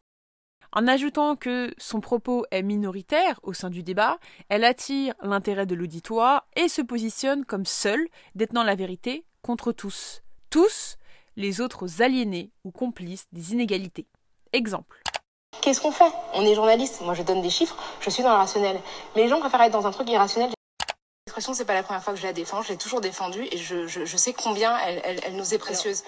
En 0.72 0.86
ajoutant 0.86 1.36
que 1.36 1.72
son 1.78 2.00
propos 2.00 2.44
est 2.50 2.62
minoritaire 2.62 3.40
au 3.42 3.52
sein 3.52 3.70
du 3.70 3.82
débat, 3.82 4.18
elle 4.48 4.64
attire 4.64 5.14
l'intérêt 5.22 5.64
de 5.64 5.74
l'auditoire 5.74 6.46
et 6.56 6.68
se 6.68 6.82
positionne 6.82 7.44
comme 7.44 7.64
seule 7.64 8.06
détenant 8.34 8.64
la 8.64 8.74
vérité 8.74 9.24
contre 9.42 9.72
tous. 9.72 10.22
Tous 10.50 10.98
les 11.36 11.60
autres 11.60 12.02
aliénés 12.02 12.50
ou 12.64 12.72
complices 12.72 13.26
des 13.32 13.52
inégalités. 13.52 14.06
Exemple. 14.52 15.05
Qu'est-ce 15.60 15.80
qu'on 15.80 15.92
fait? 15.92 16.12
On 16.34 16.44
est 16.44 16.54
journaliste, 16.54 17.00
moi 17.00 17.14
je 17.14 17.22
donne 17.22 17.42
des 17.42 17.50
chiffres, 17.50 17.76
je 18.00 18.10
suis 18.10 18.22
dans 18.22 18.30
le 18.30 18.36
rationnel. 18.36 18.80
Mais 19.14 19.22
les 19.22 19.28
gens 19.28 19.40
préfèrent 19.40 19.62
être 19.62 19.72
dans 19.72 19.86
un 19.86 19.90
truc 19.90 20.08
irrationnel. 20.08 20.50
L'expression, 21.26 21.54
c'est 21.54 21.64
pas 21.64 21.74
la 21.74 21.82
première 21.82 22.02
fois 22.02 22.12
que 22.14 22.20
je 22.20 22.26
la 22.26 22.32
défends, 22.32 22.62
je 22.62 22.68
l'ai 22.68 22.78
toujours 22.78 23.00
défendue 23.00 23.46
et 23.50 23.56
je, 23.56 23.86
je, 23.86 24.04
je 24.04 24.16
sais 24.16 24.32
combien 24.32 24.78
elle, 24.78 25.00
elle, 25.04 25.20
elle, 25.24 25.36
nous 25.36 25.54
est 25.54 25.58
précieuse. 25.58 26.04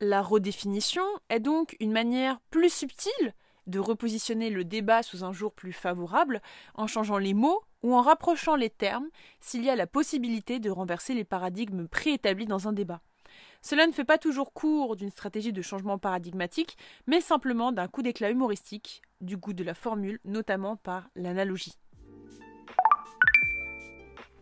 La 0.00 0.22
redéfinition 0.22 1.02
est 1.28 1.40
donc 1.40 1.76
une 1.80 1.92
manière 1.92 2.38
plus 2.50 2.72
subtile 2.72 3.34
de 3.66 3.78
repositionner 3.78 4.50
le 4.50 4.64
débat 4.64 5.02
sous 5.02 5.24
un 5.24 5.32
jour 5.32 5.52
plus 5.52 5.72
favorable 5.72 6.40
en 6.74 6.86
changeant 6.86 7.18
les 7.18 7.34
mots 7.34 7.62
ou 7.82 7.94
en 7.94 8.02
rapprochant 8.02 8.54
les 8.54 8.70
termes 8.70 9.08
s'il 9.40 9.64
y 9.64 9.70
a 9.70 9.76
la 9.76 9.86
possibilité 9.86 10.58
de 10.58 10.70
renverser 10.70 11.14
les 11.14 11.24
paradigmes 11.24 11.88
préétablis 11.88 12.46
dans 12.46 12.68
un 12.68 12.72
débat. 12.72 13.00
Cela 13.62 13.86
ne 13.86 13.92
fait 13.92 14.04
pas 14.04 14.18
toujours 14.18 14.52
cours 14.52 14.96
d'une 14.96 15.10
stratégie 15.10 15.52
de 15.52 15.62
changement 15.62 15.96
paradigmatique, 15.96 16.76
mais 17.06 17.20
simplement 17.20 17.70
d'un 17.70 17.86
coup 17.86 18.02
d'éclat 18.02 18.30
humoristique, 18.30 19.02
du 19.20 19.36
goût 19.36 19.52
de 19.52 19.62
la 19.62 19.74
formule, 19.74 20.18
notamment 20.24 20.76
par 20.76 21.08
l'analogie. 21.14 21.78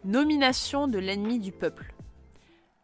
Nomination 0.04 0.88
de 0.88 0.98
l'ennemi 0.98 1.38
du 1.38 1.52
peuple. 1.52 1.92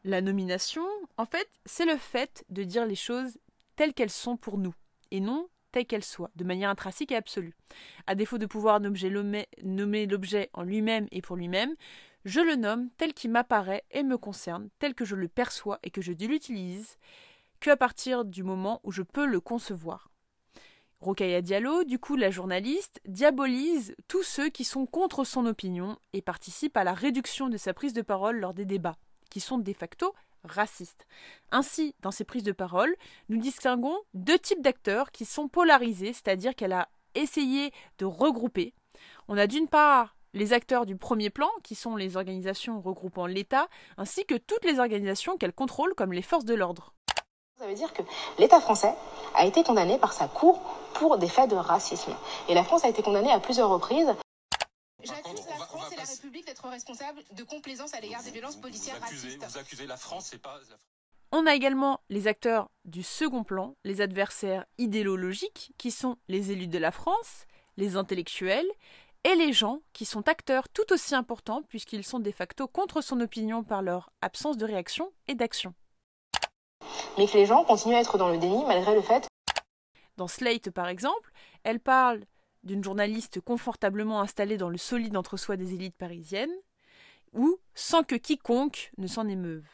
La 0.04 0.20
nomination, 0.20 0.84
en 1.16 1.24
fait, 1.24 1.48
c'est 1.64 1.86
le 1.86 1.96
fait 1.96 2.44
de 2.50 2.62
dire 2.62 2.84
les 2.84 2.94
choses 2.94 3.38
telles 3.74 3.94
qu'elles 3.94 4.10
sont 4.10 4.36
pour 4.36 4.58
nous, 4.58 4.74
et 5.10 5.20
non 5.20 5.48
telles 5.72 5.86
qu'elles 5.86 6.04
soient, 6.04 6.30
de 6.36 6.44
manière 6.44 6.70
intrinsèque 6.70 7.12
et 7.12 7.16
absolue. 7.16 7.54
À 8.06 8.14
défaut 8.14 8.38
de 8.38 8.46
pouvoir 8.46 8.80
nommer 8.80 10.06
l'objet 10.06 10.48
en 10.54 10.62
lui-même 10.62 11.06
et 11.10 11.20
pour 11.20 11.36
lui-même, 11.36 11.74
je 12.26 12.40
le 12.40 12.56
nomme 12.56 12.90
tel 12.98 13.14
qu'il 13.14 13.30
m'apparaît 13.30 13.84
et 13.92 14.02
me 14.02 14.18
concerne, 14.18 14.68
tel 14.80 14.94
que 14.94 15.04
je 15.04 15.14
le 15.14 15.28
perçois 15.28 15.78
et 15.84 15.90
que 15.90 16.02
je 16.02 16.12
l'utilise, 16.12 16.98
qu'à 17.60 17.76
partir 17.76 18.24
du 18.24 18.42
moment 18.42 18.80
où 18.82 18.90
je 18.90 19.02
peux 19.02 19.26
le 19.26 19.40
concevoir. 19.40 20.10
Rokhaya 21.00 21.40
Diallo, 21.40 21.84
du 21.84 22.00
coup 22.00 22.16
la 22.16 22.32
journaliste, 22.32 23.00
diabolise 23.06 23.94
tous 24.08 24.24
ceux 24.24 24.48
qui 24.48 24.64
sont 24.64 24.86
contre 24.86 25.22
son 25.22 25.46
opinion 25.46 25.98
et 26.12 26.20
participe 26.20 26.76
à 26.76 26.82
la 26.82 26.94
réduction 26.94 27.48
de 27.48 27.56
sa 27.56 27.72
prise 27.72 27.92
de 27.92 28.02
parole 28.02 28.40
lors 28.40 28.54
des 28.54 28.64
débats, 28.64 28.96
qui 29.30 29.38
sont 29.38 29.58
de 29.58 29.72
facto 29.72 30.12
racistes. 30.42 31.06
Ainsi, 31.52 31.94
dans 32.00 32.10
ses 32.10 32.24
prises 32.24 32.42
de 32.42 32.50
parole, 32.50 32.94
nous 33.28 33.38
distinguons 33.38 33.98
deux 34.14 34.38
types 34.38 34.62
d'acteurs 34.62 35.12
qui 35.12 35.24
sont 35.24 35.46
polarisés, 35.46 36.12
c'est-à-dire 36.12 36.56
qu'elle 36.56 36.72
a 36.72 36.88
essayé 37.14 37.70
de 37.98 38.04
regrouper. 38.04 38.74
On 39.28 39.38
a 39.38 39.46
d'une 39.46 39.68
part 39.68 40.15
les 40.36 40.52
acteurs 40.52 40.84
du 40.84 40.96
premier 40.96 41.30
plan, 41.30 41.48
qui 41.64 41.74
sont 41.74 41.96
les 41.96 42.16
organisations 42.16 42.80
regroupant 42.80 43.26
l'État, 43.26 43.68
ainsi 43.96 44.26
que 44.26 44.34
toutes 44.34 44.64
les 44.66 44.78
organisations 44.78 45.38
qu'elle 45.38 45.54
contrôle 45.54 45.94
comme 45.94 46.12
les 46.12 46.22
forces 46.22 46.44
de 46.44 46.54
l'ordre. 46.54 46.92
Ça 47.58 47.66
veut 47.66 47.74
dire 47.74 47.94
que 47.94 48.02
l'État 48.38 48.60
français 48.60 48.94
a 49.34 49.46
été 49.46 49.64
condamné 49.64 49.98
par 49.98 50.12
sa 50.12 50.28
cour 50.28 50.60
pour 50.92 51.16
des 51.16 51.28
faits 51.28 51.48
de 51.48 51.56
racisme. 51.56 52.14
Et 52.50 52.54
la 52.54 52.64
France 52.64 52.84
a 52.84 52.88
été 52.90 53.02
condamnée 53.02 53.32
à 53.32 53.40
plusieurs 53.40 53.70
reprises. 53.70 54.14
J'accuse 55.02 55.46
la 55.48 55.64
France 55.64 55.92
et 55.92 55.96
la 55.96 56.02
République 56.02 56.46
d'être 56.46 56.68
responsables 56.68 57.22
de 57.32 57.42
complaisance 57.42 57.94
à 57.94 58.00
l'égard 58.00 58.22
des 58.22 58.30
violences 58.30 58.56
policières 58.56 58.96
vous 58.98 59.04
accusez, 59.04 59.28
racistes. 59.28 59.52
Vous 59.52 59.58
accusez 59.58 59.86
la 59.86 59.96
France, 59.96 60.28
c'est 60.30 60.42
pas... 60.42 60.60
On 61.32 61.46
a 61.46 61.54
également 61.54 62.00
les 62.10 62.28
acteurs 62.28 62.68
du 62.84 63.02
second 63.02 63.42
plan, 63.42 63.74
les 63.84 64.02
adversaires 64.02 64.66
idéologiques, 64.76 65.72
qui 65.78 65.90
sont 65.90 66.18
les 66.28 66.50
élus 66.50 66.68
de 66.68 66.78
la 66.78 66.90
France, 66.90 67.46
les 67.78 67.96
intellectuels, 67.96 68.68
et 69.26 69.34
les 69.34 69.52
gens 69.52 69.80
qui 69.92 70.04
sont 70.04 70.28
acteurs 70.28 70.68
tout 70.68 70.92
aussi 70.92 71.14
importants 71.16 71.62
puisqu'ils 71.62 72.04
sont 72.04 72.20
de 72.20 72.30
facto 72.30 72.68
contre 72.68 73.00
son 73.00 73.20
opinion 73.20 73.64
par 73.64 73.82
leur 73.82 74.10
absence 74.20 74.56
de 74.56 74.64
réaction 74.64 75.12
et 75.26 75.34
d'action. 75.34 75.74
Mais 77.18 77.26
que 77.26 77.36
les 77.36 77.46
gens 77.46 77.64
continuent 77.64 77.96
à 77.96 78.00
être 78.00 78.18
dans 78.18 78.28
le 78.28 78.38
déni 78.38 78.64
malgré 78.64 78.94
le 78.94 79.02
fait. 79.02 79.26
Dans 80.16 80.28
Slate 80.28 80.70
par 80.70 80.86
exemple, 80.86 81.32
elle 81.64 81.80
parle 81.80 82.24
d'une 82.62 82.84
journaliste 82.84 83.40
confortablement 83.40 84.20
installée 84.20 84.58
dans 84.58 84.68
le 84.68 84.78
solide 84.78 85.16
entre-soi 85.16 85.56
des 85.56 85.74
élites 85.74 85.96
parisiennes, 85.96 86.54
ou 87.32 87.58
sans 87.74 88.02
que 88.02 88.14
quiconque 88.14 88.92
ne 88.96 89.06
s'en 89.06 89.28
émeuve. 89.28 89.66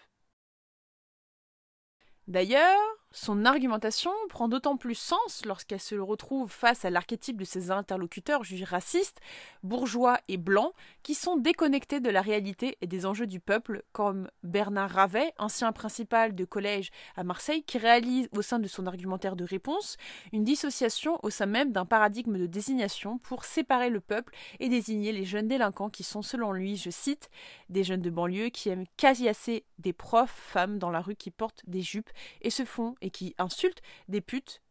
D'ailleurs, 2.26 2.80
son 3.12 3.44
argumentation 3.44 4.10
prend 4.28 4.48
d'autant 4.48 4.76
plus 4.76 4.94
sens 4.94 5.42
lorsqu'elle 5.44 5.80
se 5.80 5.94
retrouve 5.94 6.50
face 6.50 6.84
à 6.84 6.90
l'archétype 6.90 7.36
de 7.36 7.44
ses 7.44 7.70
interlocuteurs 7.70 8.42
jugés 8.42 8.64
racistes, 8.64 9.20
bourgeois 9.62 10.18
et 10.28 10.38
blancs, 10.38 10.72
qui 11.02 11.14
sont 11.14 11.36
déconnectés 11.36 12.00
de 12.00 12.10
la 12.10 12.22
réalité 12.22 12.78
et 12.80 12.86
des 12.86 13.06
enjeux 13.06 13.26
du 13.26 13.40
peuple, 13.40 13.82
comme 13.92 14.28
Bernard 14.42 14.90
Ravet, 14.90 15.32
ancien 15.38 15.72
principal 15.72 16.34
de 16.34 16.44
collège 16.44 16.90
à 17.16 17.24
Marseille, 17.24 17.62
qui 17.64 17.78
réalise 17.78 18.28
au 18.36 18.42
sein 18.42 18.58
de 18.58 18.68
son 18.68 18.86
argumentaire 18.86 19.36
de 19.36 19.44
réponse 19.44 19.96
une 20.32 20.44
dissociation 20.44 21.18
au 21.22 21.30
sein 21.30 21.46
même 21.46 21.72
d'un 21.72 21.86
paradigme 21.86 22.38
de 22.38 22.46
désignation 22.46 23.18
pour 23.18 23.44
séparer 23.44 23.90
le 23.90 24.00
peuple 24.00 24.34
et 24.58 24.68
désigner 24.68 25.12
les 25.12 25.24
jeunes 25.24 25.48
délinquants 25.48 25.90
qui 25.90 26.02
sont, 26.02 26.22
selon 26.22 26.52
lui, 26.52 26.76
je 26.76 26.90
cite, 26.90 27.28
des 27.68 27.84
jeunes 27.84 28.02
de 28.02 28.10
banlieue 28.10 28.48
qui 28.48 28.68
aiment 28.70 28.86
quasi 28.96 29.28
assez 29.28 29.64
des 29.78 29.92
profs 29.92 30.30
femmes 30.30 30.78
dans 30.78 30.90
la 30.90 31.00
rue 31.00 31.16
qui 31.16 31.30
portent 31.30 31.62
des 31.66 31.82
jupes 31.82 32.10
et 32.40 32.50
se 32.50 32.64
font 32.64 32.94
et 33.02 33.10
qui 33.10 33.34
insultent 33.38 33.82
des 34.08 34.20
putes 34.22 34.62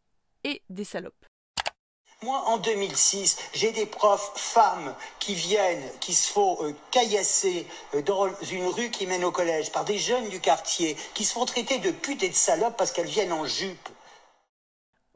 et 0.43 0.63
des 0.69 0.83
salopes. 0.85 1.25
Moi, 2.23 2.37
en 2.45 2.57
2006, 2.57 3.37
j'ai 3.53 3.71
des 3.71 3.87
profs 3.87 4.33
femmes 4.37 4.95
qui 5.19 5.33
viennent, 5.33 5.83
qui 5.99 6.13
se 6.13 6.31
font 6.31 6.63
euh, 6.63 6.73
caillasser 6.91 7.65
euh, 7.95 8.03
dans 8.03 8.27
une 8.51 8.67
rue 8.67 8.91
qui 8.91 9.07
mène 9.07 9.23
au 9.23 9.31
collège 9.31 9.71
par 9.71 9.85
des 9.85 9.97
jeunes 9.97 10.29
du 10.29 10.39
quartier, 10.39 10.95
qui 11.15 11.25
se 11.25 11.33
font 11.33 11.45
traiter 11.45 11.79
de 11.79 11.89
putes 11.89 12.21
et 12.21 12.29
de 12.29 12.35
salopes 12.35 12.77
parce 12.77 12.91
qu'elles 12.91 13.07
viennent 13.07 13.33
en 13.33 13.45
jupe. 13.45 13.89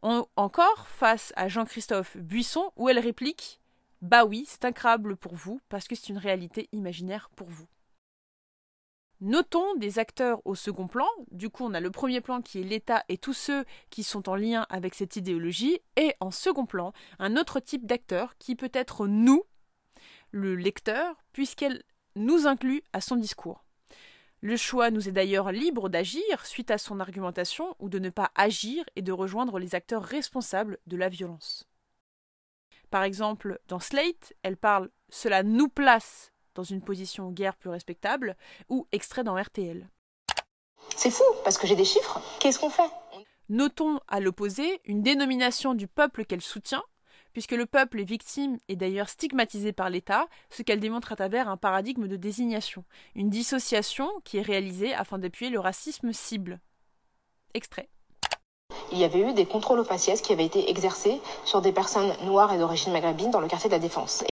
On- 0.02 0.26
encore 0.36 0.88
face 0.88 1.32
à 1.36 1.48
Jean-Christophe 1.48 2.18
Buisson, 2.18 2.72
où 2.76 2.90
elle 2.90 3.00
réplique 3.00 3.62
Bah 4.02 4.26
oui, 4.26 4.46
c'est 4.48 4.66
incroyable 4.66 5.16
pour 5.16 5.36
vous, 5.36 5.60
parce 5.70 5.88
que 5.88 5.96
c'est 5.96 6.10
une 6.10 6.18
réalité 6.18 6.70
imaginaire 6.72 7.30
pour 7.36 7.48
vous. 7.50 7.68
Notons 9.26 9.74
des 9.78 9.98
acteurs 9.98 10.40
au 10.46 10.54
second 10.54 10.88
plan. 10.88 11.08
Du 11.32 11.50
coup, 11.50 11.64
on 11.66 11.74
a 11.74 11.80
le 11.80 11.90
premier 11.90 12.22
plan 12.22 12.44
qui 12.44 12.60
est 12.60 12.64
l'État 12.64 13.04
et 13.10 13.18
tous 13.18 13.34
ceux 13.34 13.66
qui 13.90 14.04
sont 14.04 14.30
en 14.30 14.36
lien 14.36 14.68
avec 14.70 14.94
cette 14.94 15.16
idéologie. 15.16 15.80
Et 15.96 16.14
en 16.20 16.30
second 16.30 16.68
plan, 16.68 16.94
un 17.18 17.36
autre 17.36 17.60
type 17.60 17.88
d'acteur 17.88 18.38
qui 18.38 18.56
peut 18.56 18.70
être 18.72 19.08
nous, 19.08 19.42
le 20.30 20.56
lecteur, 20.56 21.16
puisqu'elle 21.34 21.82
nous 22.16 22.46
inclut 22.46 22.84
à 22.94 23.02
son 23.02 23.16
discours. 23.16 23.66
Le 24.42 24.58
choix 24.58 24.92
nous 24.92 25.10
est 25.10 25.14
d'ailleurs 25.14 25.52
libre 25.52 25.90
d'agir 25.90 26.46
suite 26.46 26.70
à 26.70 26.78
son 26.78 27.00
argumentation 27.00 27.76
ou 27.80 27.90
de 27.90 27.98
ne 27.98 28.12
pas 28.12 28.30
agir 28.36 28.86
et 28.96 29.02
de 29.02 29.12
rejoindre 29.12 29.58
les 29.58 29.74
acteurs 29.74 30.04
responsables 30.04 30.78
de 30.86 30.98
la 30.98 31.10
violence. 31.10 31.68
Par 32.92 33.02
exemple, 33.02 33.60
dans 33.70 33.80
Slate, 33.80 34.34
elle 34.44 34.58
parle 34.58 34.92
Cela 35.10 35.42
nous 35.42 35.68
place 35.68 36.32
dans 36.56 36.64
une 36.64 36.82
position 36.82 37.30
guère 37.32 37.56
plus 37.56 37.70
respectable 37.70 38.36
ou 38.70 38.88
extrait 38.92 39.24
dans 39.24 39.40
RTL. 39.40 39.88
C'est 40.96 41.12
fou, 41.12 41.24
parce 41.44 41.58
que 41.58 41.68
j'ai 41.68 41.76
des 41.76 41.86
chiffres. 41.86 42.22
Qu'est-ce 42.40 42.60
qu'on 42.60 42.70
fait? 42.70 42.90
Notons 43.50 44.00
à 44.08 44.20
l'opposé 44.20 44.82
une 44.86 45.04
dénomination 45.04 45.76
du 45.76 45.88
peuple 45.88 46.26
qu'elle 46.26 46.42
soutient, 46.42 46.84
puisque 47.34 47.52
le 47.52 47.66
peuple 47.66 48.00
est 48.00 48.06
victime 48.06 48.58
et 48.70 48.76
d'ailleurs 48.76 49.10
stigmatisé 49.10 49.74
par 49.74 49.90
l'État, 49.90 50.28
ce 50.50 50.64
qu'elle 50.64 50.80
démontre 50.80 51.12
à 51.12 51.16
travers 51.16 51.50
un 51.50 51.58
paradigme 51.58 52.08
de 52.08 52.16
désignation, 52.16 52.86
une 53.14 53.30
dissociation 53.30 54.10
qui 54.24 54.38
est 54.38 54.42
réalisée 54.42 54.94
afin 54.94 55.20
d'appuyer 55.20 55.52
le 55.52 55.60
racisme 55.60 56.14
cible. 56.14 56.60
Extrait. 57.54 57.90
Il 58.92 58.98
y 58.98 59.04
avait 59.04 59.20
eu 59.20 59.34
des 59.34 59.46
contrôles 59.46 59.80
aux 59.80 59.84
faciès 59.84 60.22
qui 60.22 60.34
avaient 60.34 60.46
été 60.46 60.70
exercés 60.70 61.20
sur 61.44 61.62
des 61.62 61.72
personnes 61.72 62.14
noires 62.24 62.54
et 62.54 62.58
d'origine 62.58 62.94
maghrébine 62.94 63.32
dans 63.32 63.42
le 63.42 63.48
quartier 63.48 63.70
de 63.70 63.76
la 63.76 63.80
Défense. 63.80 64.24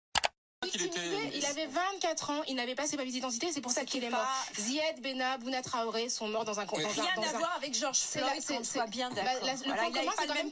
24 2.13 2.31
ans, 2.31 2.43
il 2.49 2.57
n'avait 2.57 2.75
pas 2.75 2.87
ses 2.87 2.97
papiers 2.97 3.13
d'identité, 3.13 3.49
c'est 3.53 3.61
pour 3.61 3.71
ça 3.73 3.85
qu'il 3.85 4.05
est 4.05 4.11
mort. 4.11 4.27
Zied 4.55 5.01
Bena, 5.03 5.39
Bouna 5.39 5.63
Traoré 5.63 6.09
sont 6.09 6.29
morts 6.29 6.45
dans 6.45 6.61
un 6.61 6.63
un- 6.63 6.67
Rien 6.67 7.05
dans 7.17 7.23
à 7.23 7.27
un- 7.27 7.39
voir 7.39 7.55
avec 7.57 7.75
George 7.75 7.97
C'est 7.99 8.19
Floyd, 8.21 8.35
qu'on 8.47 8.65
c'est- 8.65 8.65
soit 8.79 8.87
bien 8.87 9.09
bah, 9.11 9.17
d'accord. 9.17 9.49
le 9.67 10.35
même 10.35 10.51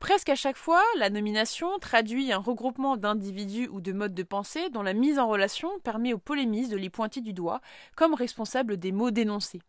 Presque 0.00 0.28
à 0.28 0.34
chaque 0.36 0.56
fois, 0.56 0.82
la 0.96 1.10
nomination 1.10 1.78
traduit 1.80 2.32
un 2.32 2.38
regroupement 2.38 2.96
d'individus 2.96 3.68
ou 3.68 3.80
de 3.80 3.92
modes 3.92 4.14
de 4.14 4.22
pensée 4.22 4.70
dont 4.70 4.82
la 4.82 4.92
mise 4.94 5.18
en 5.18 5.28
relation 5.28 5.78
permet 5.80 6.12
aux 6.12 6.18
polémistes 6.18 6.70
de 6.70 6.76
les 6.76 6.90
pointer 6.90 7.20
du 7.20 7.32
doigt 7.32 7.60
comme 7.96 8.14
responsables 8.14 8.76
des 8.76 8.92
mots 8.92 9.10
dénoncés. 9.10 9.60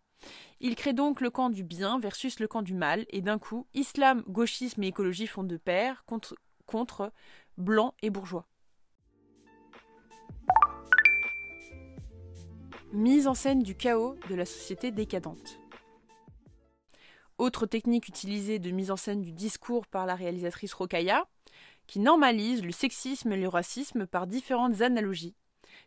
Il 0.59 0.75
crée 0.75 0.93
donc 0.93 1.21
le 1.21 1.29
camp 1.29 1.49
du 1.49 1.63
bien 1.63 1.99
versus 1.99 2.39
le 2.39 2.47
camp 2.47 2.61
du 2.61 2.73
mal, 2.73 3.05
et 3.09 3.21
d'un 3.21 3.39
coup, 3.39 3.65
islam, 3.73 4.23
gauchisme 4.27 4.83
et 4.83 4.87
écologie 4.87 5.27
font 5.27 5.43
de 5.43 5.57
pair 5.57 6.03
contre, 6.05 6.35
contre 6.65 7.11
blancs 7.57 7.93
et 8.01 8.09
bourgeois. 8.09 8.45
Mise 12.93 13.27
en 13.27 13.35
scène 13.35 13.61
du 13.61 13.75
chaos 13.75 14.15
de 14.31 14.35
la 14.35 14.47
société 14.47 14.89
décadente. 14.89 15.59
Autre 17.37 17.67
technique 17.67 18.07
utilisée 18.07 18.57
de 18.57 18.71
mise 18.71 18.89
en 18.89 18.97
scène 18.97 19.21
du 19.21 19.31
discours 19.31 19.85
par 19.85 20.07
la 20.07 20.15
réalisatrice 20.15 20.73
Rokaya, 20.73 21.27
qui 21.85 21.99
normalise 21.99 22.63
le 22.63 22.71
sexisme 22.71 23.31
et 23.31 23.37
le 23.37 23.47
racisme 23.47 24.07
par 24.07 24.25
différentes 24.25 24.81
analogies. 24.81 25.35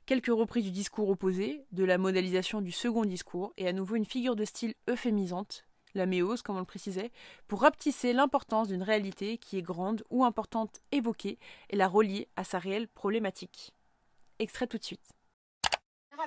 Quelques 0.06 0.28
reprises 0.28 0.62
du 0.62 0.70
discours 0.70 1.08
opposé, 1.08 1.64
de 1.72 1.82
la 1.82 1.98
modélisation 1.98 2.60
du 2.60 2.70
second 2.70 3.04
discours, 3.04 3.52
et 3.56 3.66
à 3.66 3.72
nouveau 3.72 3.96
une 3.96 4.06
figure 4.06 4.36
de 4.36 4.44
style 4.44 4.74
euphémisante, 4.88 5.66
la 5.94 6.06
méose 6.06 6.42
comme 6.42 6.56
on 6.56 6.60
le 6.60 6.64
précisait, 6.64 7.10
pour 7.48 7.62
rapetisser 7.62 8.12
l'importance 8.12 8.68
d'une 8.68 8.84
réalité 8.84 9.38
qui 9.38 9.58
est 9.58 9.62
grande 9.62 10.04
ou 10.10 10.24
importante 10.24 10.80
évoquée 10.92 11.40
et 11.68 11.74
la 11.74 11.88
relier 11.88 12.28
à 12.36 12.44
sa 12.44 12.60
réelle 12.60 12.86
problématique. 12.86 13.72
Extrait 14.38 14.68
tout 14.68 14.78
de 14.78 14.84
suite. 14.84 15.16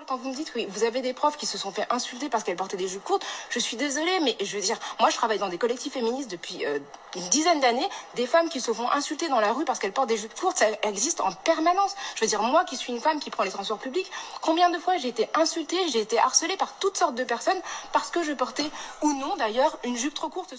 Quand 0.08 0.17
vous 0.17 0.29
me 0.29 0.36
dites, 0.36 0.51
oui, 0.55 0.67
vous 0.69 0.84
avez 0.84 1.01
des 1.01 1.13
profs 1.13 1.38
qui 1.38 1.45
se 1.45 1.58
sont 1.58 1.71
fait 1.71 1.88
insulter 1.89 2.29
parce 2.29 2.43
qu'elles 2.43 2.58
portaient 2.58 2.77
des 2.77 2.88
jupes 2.88 3.03
courtes, 3.03 3.25
je 3.49 3.60
suis 3.60 3.77
désolée, 3.77 4.19
mais 4.23 4.36
je 4.43 4.55
veux 4.55 4.62
dire, 4.62 4.77
moi 4.99 5.10
je 5.10 5.15
travaille 5.15 5.39
dans 5.39 5.47
des 5.47 5.58
collectifs 5.58 5.93
féministes 5.93 6.29
depuis 6.29 6.65
euh, 6.65 6.79
une 7.15 7.27
dizaine 7.29 7.60
d'années. 7.60 7.88
Des 8.15 8.27
femmes 8.27 8.49
qui 8.49 8.60
se 8.60 8.71
font 8.73 8.89
insulter 8.91 9.29
dans 9.29 9.39
la 9.39 9.53
rue 9.53 9.65
parce 9.65 9.79
qu'elles 9.79 9.93
portent 9.93 10.10
des 10.10 10.17
jupes 10.17 10.34
courtes, 10.36 10.58
ça 10.58 10.67
existe 10.84 11.21
en 11.21 11.31
permanence. 11.31 11.95
Je 12.15 12.21
veux 12.21 12.27
dire, 12.27 12.41
moi 12.43 12.65
qui 12.65 12.75
suis 12.75 12.93
une 12.93 12.99
femme 12.99 13.19
qui 13.19 13.29
prend 13.29 13.43
les 13.43 13.51
transports 13.51 13.79
publics, 13.79 14.12
combien 14.41 14.69
de 14.69 14.77
fois 14.77 14.97
j'ai 14.97 15.08
été 15.08 15.27
insultée, 15.34 15.77
j'ai 15.91 16.01
été 16.01 16.19
harcelée 16.19 16.58
par 16.58 16.77
toutes 16.77 16.97
sortes 16.97 17.15
de 17.15 17.23
personnes 17.23 17.62
parce 17.93 18.12
que 18.12 18.21
je 18.21 18.34
portais, 18.34 18.69
ou 19.01 19.13
non 19.13 19.36
d'ailleurs, 19.38 19.79
une 19.84 19.95
jupe 19.95 20.13
trop 20.13 20.29
courte. 20.29 20.53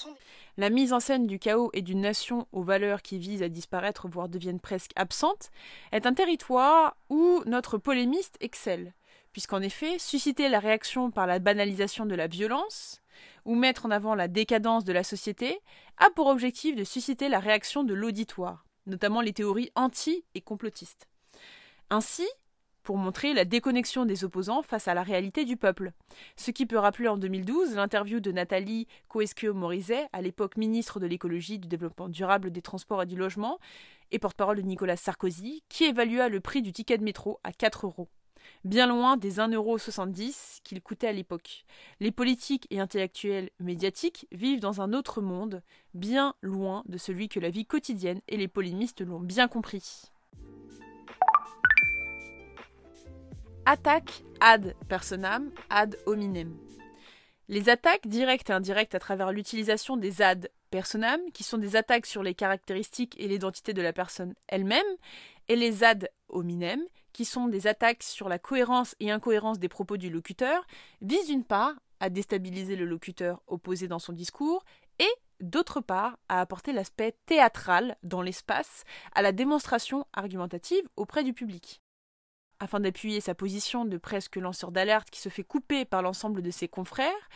La 0.57 0.70
mise 0.70 0.94
en 0.94 1.01
scène 1.01 1.27
du 1.27 1.38
chaos 1.38 1.70
et 1.75 1.83
d'une 1.83 2.01
nation 2.01 2.46
aux 2.53 2.62
valeurs 2.62 3.03
qui 3.03 3.18
visent 3.18 3.42
à 3.42 3.51
disparaître, 3.51 4.09
voire 4.09 4.29
deviennent 4.29 4.61
presque 4.61 4.92
absentes, 4.96 5.51
est 5.92 6.07
un 6.07 6.14
territoire 6.14 6.96
où 7.11 7.42
notre 7.44 7.77
polémiste 7.77 8.37
excelle, 8.40 8.94
puisqu'en 9.37 9.61
effet, 9.61 9.99
susciter 9.99 10.49
la 10.49 10.61
réaction 10.61 11.11
par 11.11 11.27
la 11.27 11.40
banalisation 11.40 12.07
de 12.07 12.14
la 12.14 12.27
violence, 12.27 13.03
ou 13.44 13.55
mettre 13.55 13.85
en 13.85 13.90
avant 13.90 14.14
la 14.14 14.29
décadence 14.29 14.83
de 14.85 14.94
la 14.94 15.05
société, 15.05 15.61
a 15.99 16.09
pour 16.09 16.29
objectif 16.29 16.75
de 16.75 16.85
susciter 16.85 17.29
la 17.29 17.38
réaction 17.38 17.85
de 17.85 17.92
l'auditoire, 17.92 18.64
notamment 18.87 19.20
les 19.20 19.35
théories 19.35 19.70
anti 19.75 20.25
et 20.35 20.40
complotistes. 20.40 21.07
Ainsi, 21.90 22.27
pour 22.83 22.96
montrer 22.96 23.35
la 23.35 23.44
déconnexion 23.44 24.07
des 24.07 24.25
opposants 24.25 24.62
face 24.62 24.88
à 24.88 24.94
la 24.94 25.03
réalité 25.03 25.44
du 25.44 25.59
peuple. 25.59 25.92
Ce 26.37 26.51
qui 26.51 26.64
peut 26.64 26.79
rappeler 26.79 27.09
en 27.09 27.18
2012 27.18 27.75
l'interview 27.75 28.20
de 28.20 28.33
Nathalie 28.33 28.88
Coesquio-Morizet, 29.09 30.09
à 30.14 30.22
l'époque 30.22 30.57
ministre 30.57 30.99
de 30.99 31.07
l'écologie, 31.07 31.59
du 31.59 31.68
développement 31.68 32.09
durable, 32.09 32.51
des 32.51 32.62
transports 32.62 33.03
et 33.03 33.07
du 33.07 33.16
logement, 33.16 33.59
et 34.12 34.18
porte-parole 34.18 34.57
de 34.57 34.62
Nicolas 34.62 34.96
Sarkozy, 34.96 35.62
qui 35.68 35.85
évalua 35.85 36.31
le 36.31 36.40
prix 36.40 36.62
du 36.62 36.72
ticket 36.72 36.96
de 36.96 37.05
métro 37.05 37.38
à 37.44 37.53
4 37.53 37.85
euros. 37.85 38.09
Bien 38.65 38.87
loin 38.87 39.17
des 39.17 39.37
1,70€ 39.37 40.61
qu'il 40.63 40.83
coûtait 40.83 41.09
à 41.09 41.13
l'époque. 41.13 41.65
Les 42.01 42.11
politiques 42.11 42.67
et 42.71 42.81
intellectuels 42.81 43.51
médiatiques 43.61 44.27
vivent 44.33 44.61
dans 44.61 44.81
un 44.81 44.93
autre 44.93 45.21
monde, 45.21 45.63
bien 45.95 46.35
loin 46.43 46.83
de 46.87 46.99
celui 46.99 47.29
que 47.29 47.41
la 47.41 47.51
vie 47.51 47.67
quotidienne 47.67 48.21
et 48.29 48.37
les 48.37 48.49
polémistes 48.49 49.01
l'ont 49.01 49.21
bien 49.21 49.49
compris. 49.49 50.11
Attaque 53.65 54.23
ad 54.41 54.75
personam 54.89 55.51
ad 55.71 55.97
hominem. 56.07 56.57
Les 57.49 57.69
attaques 57.69 58.07
directes 58.07 58.51
et 58.51 58.53
indirectes 58.53 58.95
à 58.95 58.99
travers 58.99 59.33
l'utilisation 59.33 59.97
des 59.97 60.23
ad 60.23 60.51
personam, 60.71 61.21
qui 61.33 61.45
sont 61.45 61.59
des 61.59 61.77
attaques 61.77 62.07
sur 62.07 62.23
les 62.23 62.35
caractéristiques 62.35 63.15
et 63.19 63.29
l'identité 63.29 63.73
de 63.73 63.83
la 63.83 63.93
personne 63.93 64.35
elle-même, 64.49 64.87
et 65.49 65.57
les 65.57 65.85
ad 65.85 66.11
hominem, 66.29 66.81
qui 67.16 67.24
sont 67.24 67.48
des 67.48 67.66
attaques 67.66 68.02
sur 68.02 68.29
la 68.29 68.38
cohérence 68.38 68.94
et 69.00 69.11
incohérence 69.11 69.59
des 69.59 69.70
propos 69.70 69.96
du 69.96 70.11
locuteur, 70.11 70.66
visent 71.00 71.29
d'une 71.29 71.46
part 71.46 71.72
à 71.98 72.11
déstabiliser 72.11 72.76
le 72.76 72.85
locuteur 72.85 73.42
opposé 73.46 73.88
dans 73.88 73.98
son 73.98 74.12
discours 74.12 74.66
et 74.98 75.09
d'autre 75.40 75.81
part 75.81 76.18
à 76.29 76.42
apporter 76.42 76.74
l'aspect 76.74 77.16
théâtral 77.24 77.96
dans 78.02 78.20
l'espace 78.20 78.85
à 79.14 79.22
la 79.22 79.33
démonstration 79.33 80.07
argumentative 80.12 80.87
auprès 80.96 81.24
du 81.24 81.33
public. 81.33 81.81
Afin 82.61 82.81
d'appuyer 82.81 83.22
sa 83.22 83.35
position 83.35 83.87
de 83.87 83.96
presque 83.96 84.37
lanceur 84.37 84.70
d'alerte 84.70 85.09
qui 85.09 85.20
se 85.20 85.31
fait 85.31 85.42
couper 85.42 85.87
par 85.87 86.02
l'ensemble 86.02 86.42
de 86.42 86.50
ses 86.50 86.68
confrères, 86.68 87.31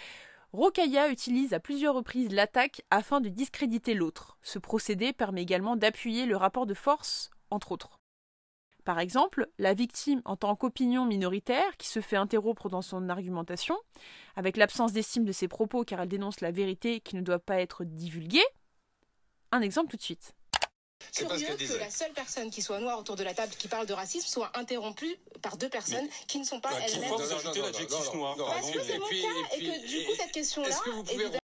Rokaya 0.53 1.09
utilise 1.09 1.55
à 1.55 1.61
plusieurs 1.61 1.95
reprises 1.95 2.33
l'attaque 2.33 2.83
afin 2.91 3.23
de 3.23 3.31
discréditer 3.31 3.95
l'autre. 3.95 4.37
Ce 4.43 4.59
procédé 4.59 5.15
permet 5.15 5.41
également 5.41 5.77
d'appuyer 5.77 6.27
le 6.27 6.37
rapport 6.37 6.67
de 6.67 6.75
force, 6.75 7.31
entre 7.49 7.73
autres. 7.73 8.00
Par 8.91 8.99
exemple, 8.99 9.47
la 9.59 9.73
victime 9.73 10.21
en 10.25 10.35
tant 10.35 10.57
qu'opinion 10.57 11.05
minoritaire 11.05 11.77
qui 11.77 11.87
se 11.87 12.01
fait 12.01 12.17
interrompre 12.17 12.69
dans 12.69 12.83
son 12.83 13.09
argumentation, 13.09 13.79
avec 14.35 14.57
l'absence 14.57 14.93
d'estime 14.93 15.25
de 15.25 15.31
ses 15.31 15.47
propos 15.47 15.85
car 15.85 16.01
elle 16.01 16.09
dénonce 16.09 16.41
la 16.41 16.51
vérité 16.51 16.99
qui 16.99 17.15
ne 17.15 17.21
doit 17.21 17.39
pas 17.39 17.61
être 17.61 17.85
divulguée. 17.85 18.43
Un 19.53 19.61
exemple 19.61 19.93
tout 19.93 19.97
de 19.97 20.03
suite. 20.03 20.33
C'est 21.13 21.29
parce 21.29 21.41
Curieux 21.41 21.57
que 21.69 21.79
la 21.79 21.89
seule 21.89 22.13
personne 22.15 22.51
qui 22.51 22.63
soit 22.63 22.81
noire 22.81 22.99
autour 22.99 23.15
de 23.15 23.23
la 23.23 23.33
table 23.33 23.53
qui 23.57 23.69
parle 23.69 23.87
de 23.87 23.93
racisme 23.93 24.27
soit 24.27 24.51
interrompue 24.59 25.15
par 25.41 25.57
deux 25.57 25.69
personnes 25.69 26.09
qui 26.27 26.41
ne 26.41 26.45
sont 26.45 26.61
pas 26.61 26.73
elles-mêmes. 26.85 27.11
fois 27.11 27.19
vous 27.19 27.33
ajoutez 27.33 27.63
l'adjectif 27.63 28.13
noir 28.15 28.35
par 28.35 28.47
Parce 28.55 28.73
que 28.73 28.83
c'est 28.83 28.99
mon 28.99 29.07
puis- 29.07 29.23
cas 29.23 29.57
et 29.57 29.59
que 29.61 29.87
du 29.87 30.05
coup 30.05 30.13
cette 30.17 30.33
question-là, 30.33 30.69
Est-ce 30.69 30.83
que 30.83 30.91
vous 30.91 31.05
pouvez 31.05 31.15
évidemment, 31.15 31.40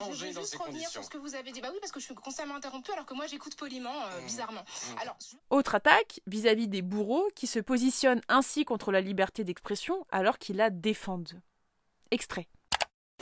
je 0.00 0.06
dans 0.06 0.12
juste 0.14 0.34
revenir 0.34 0.58
conditions 0.58 0.90
sur 0.90 1.04
ce 1.04 1.10
que 1.10 1.18
vous 1.18 1.34
avez 1.34 1.52
dit. 1.52 1.60
Bah 1.60 1.68
oui, 1.72 1.78
parce 1.80 1.92
que 1.92 2.00
je 2.00 2.04
suis 2.06 2.14
constamment 2.14 2.56
interrompue 2.56 2.92
alors 2.92 3.06
que 3.06 3.14
moi 3.14 3.26
j'écoute 3.26 3.56
poliment, 3.56 3.94
euh, 4.06 4.20
Mmh. 4.20 4.26
bizarrement. 4.26 4.60
Mmh. 4.62 4.98
Alors, 5.00 5.16
Autre 5.50 5.74
attaque 5.76 6.20
vis-à-vis 6.26 6.68
des 6.68 6.82
bourreaux 6.82 7.28
qui 7.34 7.46
se 7.46 7.58
positionnent 7.60 8.20
ainsi 8.28 8.64
contre 8.64 8.92
la 8.92 9.00
liberté 9.00 9.44
d'expression 9.44 10.06
alors 10.10 10.38
qu'ils 10.38 10.56
la 10.56 10.70
défendent. 10.70 11.40
Extrait. 12.10 12.48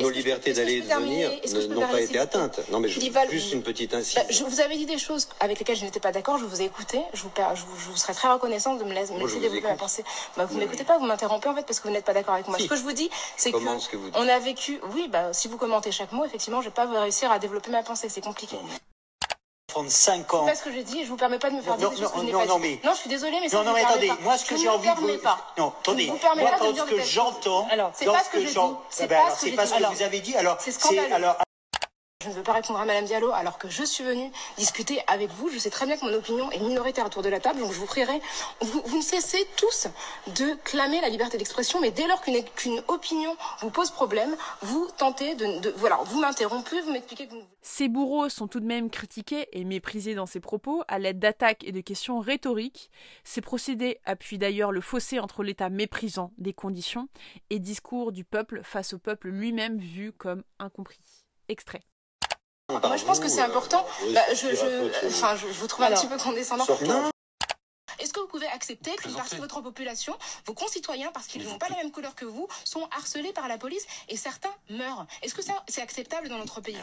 Nos 0.00 0.08
libertés 0.08 0.54
d'aller 0.54 0.76
et 0.76 0.80
de 0.80 0.86
venir 0.86 1.30
n'ont 1.68 1.86
pas 1.86 2.00
été 2.00 2.18
atteintes. 2.18 2.60
Non, 2.70 2.80
mais 2.80 2.88
je, 2.88 2.98
juste 3.30 3.52
une 3.52 3.62
petite 3.62 3.92
incise. 3.92 4.14
Bah, 4.14 4.22
je 4.30 4.42
vous 4.42 4.60
avais 4.60 4.76
dit 4.76 4.86
des 4.86 4.96
choses 4.96 5.28
avec 5.38 5.58
lesquelles 5.58 5.76
je 5.76 5.84
n'étais 5.84 6.00
pas 6.00 6.12
d'accord. 6.12 6.38
Je 6.38 6.46
vous 6.46 6.62
ai 6.62 6.64
écouté. 6.64 7.02
Je 7.12 7.22
vous, 7.22 7.30
je 7.36 7.62
vous, 7.62 7.78
je 7.78 7.90
vous 7.90 7.96
serais 7.96 8.14
très 8.14 8.32
reconnaissante 8.32 8.78
de 8.78 8.84
me 8.84 8.94
laisser, 8.94 9.12
développer 9.38 9.68
ma 9.68 9.74
pensée. 9.74 10.02
Bah, 10.36 10.46
vous 10.46 10.54
ne 10.54 10.60
m'écoutez 10.60 10.84
pas, 10.84 10.96
vous 10.96 11.04
m'interrompez 11.04 11.48
en 11.48 11.54
fait 11.54 11.66
parce 11.66 11.78
que 11.78 11.88
vous 11.88 11.94
n'êtes 11.94 12.06
pas 12.06 12.14
d'accord 12.14 12.34
avec 12.34 12.48
moi. 12.48 12.56
Si. 12.56 12.64
Ce 12.64 12.68
que 12.70 12.76
je 12.76 12.82
vous 12.82 12.92
dis, 12.92 13.10
c'est 13.36 13.52
que, 13.52 13.58
vous 13.58 14.10
on 14.14 14.28
a 14.28 14.38
vécu. 14.38 14.80
Oui, 14.94 15.08
bah, 15.08 15.34
si 15.34 15.46
vous 15.46 15.58
commentez 15.58 15.92
chaque 15.92 16.12
mot, 16.12 16.24
effectivement, 16.24 16.62
je 16.62 16.68
vais 16.68 16.74
pas 16.74 16.86
réussir 16.86 17.30
à 17.30 17.38
développer 17.38 17.70
ma 17.70 17.82
pensée. 17.82 18.08
C'est 18.08 18.22
compliqué. 18.22 18.56
35 19.72 20.34
ans. 20.34 20.44
C'est 20.46 20.52
pas 20.52 20.58
ce 20.58 20.64
que 20.64 20.72
je 20.72 20.80
dis. 20.80 21.02
Je 21.04 21.08
vous 21.08 21.16
permets 21.16 21.38
pas 21.38 21.48
de 21.50 21.56
me 21.56 21.62
faire 21.62 21.72
Non, 21.72 21.78
dire 21.78 21.90
des 21.90 21.96
non, 21.96 22.02
choses 22.02 22.12
que 22.12 22.18
je 22.20 22.24
n'ai 22.26 22.32
pas 22.32 22.44
non, 22.46 22.58
dit. 22.58 22.62
mais- 22.62 22.80
Non, 22.84 22.92
je 22.94 22.98
suis 23.00 23.08
désolée, 23.08 23.38
mais 23.40 23.48
ça 23.48 23.56
Non, 23.56 23.64
non, 23.64 23.72
mais 23.72 23.84
attendez, 23.84 24.08
pas. 24.08 24.18
moi, 24.22 24.36
ce 24.36 24.44
que 24.44 24.56
Je 24.56 24.62
j'ai 24.62 24.68
envie 24.68 24.88
de 24.88 24.94
vous. 25.00 25.18
pas. 25.18 25.38
Non, 25.56 25.72
attendez, 25.80 26.04
Je 26.06 26.10
vous 26.10 26.18
moi, 26.42 26.50
pas 26.50 26.58
de 26.72 26.76
ce 26.78 26.82
que 26.84 27.00
j'entends. 27.02 27.68
C'est 27.94 28.04
pas 28.06 28.22
ce 28.24 28.30
que 28.30 28.38
dit. 28.38 28.48
j'en- 28.52 28.80
C'est 28.90 29.08
pas 29.08 29.30
ce 29.30 29.46
que 29.74 29.94
vous 29.94 30.02
avez 30.02 30.20
dit. 30.20 30.36
Alors, 30.36 30.56
c'est 30.60 30.72
Je 32.22 32.28
ne 32.28 32.34
veux 32.34 32.42
pas 32.42 32.52
répondre 32.52 32.78
à 32.78 32.84
Madame 32.84 33.04
Diallo 33.04 33.32
alors 33.32 33.58
que 33.58 33.68
je 33.68 33.82
suis 33.82 34.04
venue 34.04 34.30
discuter 34.56 35.00
avec 35.08 35.30
vous. 35.30 35.48
Je 35.48 35.58
sais 35.58 35.70
très 35.70 35.86
bien 35.86 35.96
que 35.96 36.04
mon 36.04 36.12
opinion 36.14 36.50
est 36.52 36.60
minoritaire 36.60 37.04
autour 37.04 37.22
de 37.22 37.28
la 37.28 37.40
table, 37.40 37.58
donc 37.60 37.72
je 37.72 37.78
vous 37.78 37.86
prierai. 37.86 38.20
Vous, 38.60 38.80
vous 38.84 38.96
ne 38.98 39.02
cessez 39.02 39.44
tous 39.56 39.88
de 40.28 40.54
clamer 40.62 41.00
la 41.00 41.08
liberté 41.08 41.36
d'expression, 41.36 41.80
mais 41.80 41.90
dès 41.90 42.06
lors 42.06 42.20
qu'une 42.20 42.44
qu'une 42.44 42.80
opinion 42.86 43.36
vous 43.60 43.70
pose 43.70 43.90
problème, 43.90 44.36
vous 44.62 44.88
tentez 44.98 45.34
de, 45.34 45.70
voilà, 45.76 45.96
vous 46.04 46.20
m'interrompez, 46.20 46.80
vous 46.82 46.92
m'expliquez 46.92 47.26
que 47.26 47.34
Ces 47.60 47.88
bourreaux 47.88 48.28
sont 48.28 48.46
tout 48.46 48.60
de 48.60 48.66
même 48.66 48.88
critiqués 48.88 49.48
et 49.52 49.64
méprisés 49.64 50.14
dans 50.14 50.26
ses 50.26 50.40
propos 50.40 50.84
à 50.86 51.00
l'aide 51.00 51.18
d'attaques 51.18 51.64
et 51.64 51.72
de 51.72 51.80
questions 51.80 52.20
rhétoriques. 52.20 52.90
Ces 53.24 53.40
procédés 53.40 53.98
appuient 54.04 54.38
d'ailleurs 54.38 54.70
le 54.70 54.80
fossé 54.80 55.18
entre 55.18 55.42
l'état 55.42 55.70
méprisant 55.70 56.30
des 56.38 56.52
conditions 56.52 57.08
et 57.50 57.58
discours 57.58 58.12
du 58.12 58.24
peuple 58.24 58.60
face 58.62 58.92
au 58.92 58.98
peuple 58.98 59.30
lui-même 59.30 59.78
vu 59.78 60.12
comme 60.12 60.44
incompris. 60.60 61.00
Extrait. 61.48 61.82
Moi, 62.68 62.96
je 62.96 63.04
pense 63.04 63.20
que 63.20 63.28
c'est 63.28 63.40
important. 63.42 63.84
oui, 64.02 64.14
Bah, 64.14 64.20
je, 64.34 65.06
enfin, 65.06 65.36
je, 65.36 65.48
je 65.48 65.60
vous 65.60 65.66
trouve 65.66 65.84
un 65.84 65.92
petit 65.92 66.06
peu 66.06 66.16
condescendant. 66.16 66.64
Est-ce 67.98 68.12
que 68.12 68.20
vous 68.20 68.26
pouvez 68.26 68.48
accepter 68.48 68.90
qu'une 68.96 69.14
partie 69.14 69.36
de 69.36 69.40
votre 69.40 69.60
population, 69.60 70.16
vos 70.46 70.54
concitoyens, 70.54 71.12
parce 71.12 71.26
qu'ils 71.26 71.44
n'ont 71.44 71.58
pas 71.58 71.68
la 71.68 71.76
même 71.76 71.92
couleur 71.92 72.14
que 72.14 72.24
vous, 72.24 72.48
sont 72.64 72.88
harcelés 72.90 73.32
par 73.32 73.48
la 73.48 73.58
police 73.58 73.86
et 74.08 74.16
certains 74.16 74.52
meurent? 74.70 75.06
Est-ce 75.22 75.34
que 75.34 75.42
ça, 75.42 75.62
c'est 75.68 75.82
acceptable 75.82 76.28
dans 76.28 76.38
notre 76.38 76.60
pays? 76.60 76.76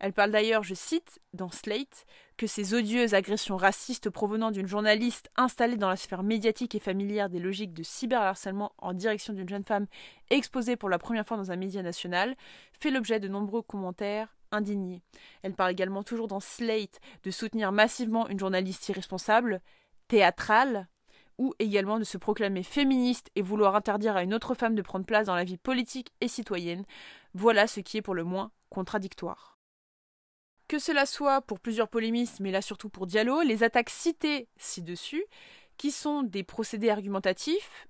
Elle 0.00 0.12
parle 0.12 0.32
d'ailleurs, 0.32 0.64
je 0.64 0.74
cite, 0.74 1.20
dans 1.32 1.52
Slate, 1.52 2.06
que 2.36 2.48
ces 2.48 2.74
odieuses 2.74 3.14
agressions 3.14 3.56
racistes 3.56 4.10
provenant 4.10 4.50
d'une 4.50 4.66
journaliste 4.66 5.30
installée 5.36 5.76
dans 5.76 5.88
la 5.88 5.96
sphère 5.96 6.24
médiatique 6.24 6.74
et 6.74 6.80
familière 6.80 7.28
des 7.28 7.38
logiques 7.38 7.72
de 7.72 7.84
cyberharcèlement 7.84 8.72
en 8.78 8.94
direction 8.94 9.32
d'une 9.32 9.48
jeune 9.48 9.64
femme 9.64 9.86
exposée 10.30 10.74
pour 10.74 10.88
la 10.88 10.98
première 10.98 11.24
fois 11.24 11.36
dans 11.36 11.52
un 11.52 11.56
média 11.56 11.82
national 11.82 12.34
fait 12.80 12.90
l'objet 12.90 13.20
de 13.20 13.28
nombreux 13.28 13.62
commentaires 13.62 14.34
indignés. 14.52 15.02
Elle 15.42 15.54
parle 15.54 15.72
également 15.72 16.02
toujours 16.02 16.28
dans 16.28 16.40
Slate 16.40 17.00
de 17.24 17.30
soutenir 17.30 17.72
massivement 17.72 18.28
une 18.28 18.38
journaliste 18.38 18.88
irresponsable, 18.88 19.60
théâtrale, 20.08 20.88
ou 21.38 21.54
également 21.58 21.98
de 21.98 22.04
se 22.04 22.18
proclamer 22.18 22.62
féministe 22.62 23.30
et 23.34 23.42
vouloir 23.42 23.74
interdire 23.74 24.16
à 24.16 24.22
une 24.22 24.34
autre 24.34 24.54
femme 24.54 24.74
de 24.74 24.82
prendre 24.82 25.06
place 25.06 25.26
dans 25.26 25.34
la 25.34 25.44
vie 25.44 25.56
politique 25.56 26.12
et 26.20 26.28
citoyenne. 26.28 26.84
Voilà 27.34 27.66
ce 27.66 27.80
qui 27.80 27.96
est 27.96 28.02
pour 28.02 28.14
le 28.14 28.24
moins 28.24 28.52
contradictoire. 28.68 29.58
Que 30.68 30.78
cela 30.78 31.06
soit 31.06 31.42
pour 31.42 31.60
plusieurs 31.60 31.88
polémistes, 31.88 32.40
mais 32.40 32.50
là 32.50 32.62
surtout 32.62 32.88
pour 32.88 33.06
Diallo, 33.06 33.42
les 33.42 33.62
attaques 33.62 33.90
citées 33.90 34.48
ci-dessus, 34.56 35.24
qui 35.76 35.90
sont 35.90 36.22
des 36.22 36.44
procédés 36.44 36.90
argumentatifs, 36.90 37.88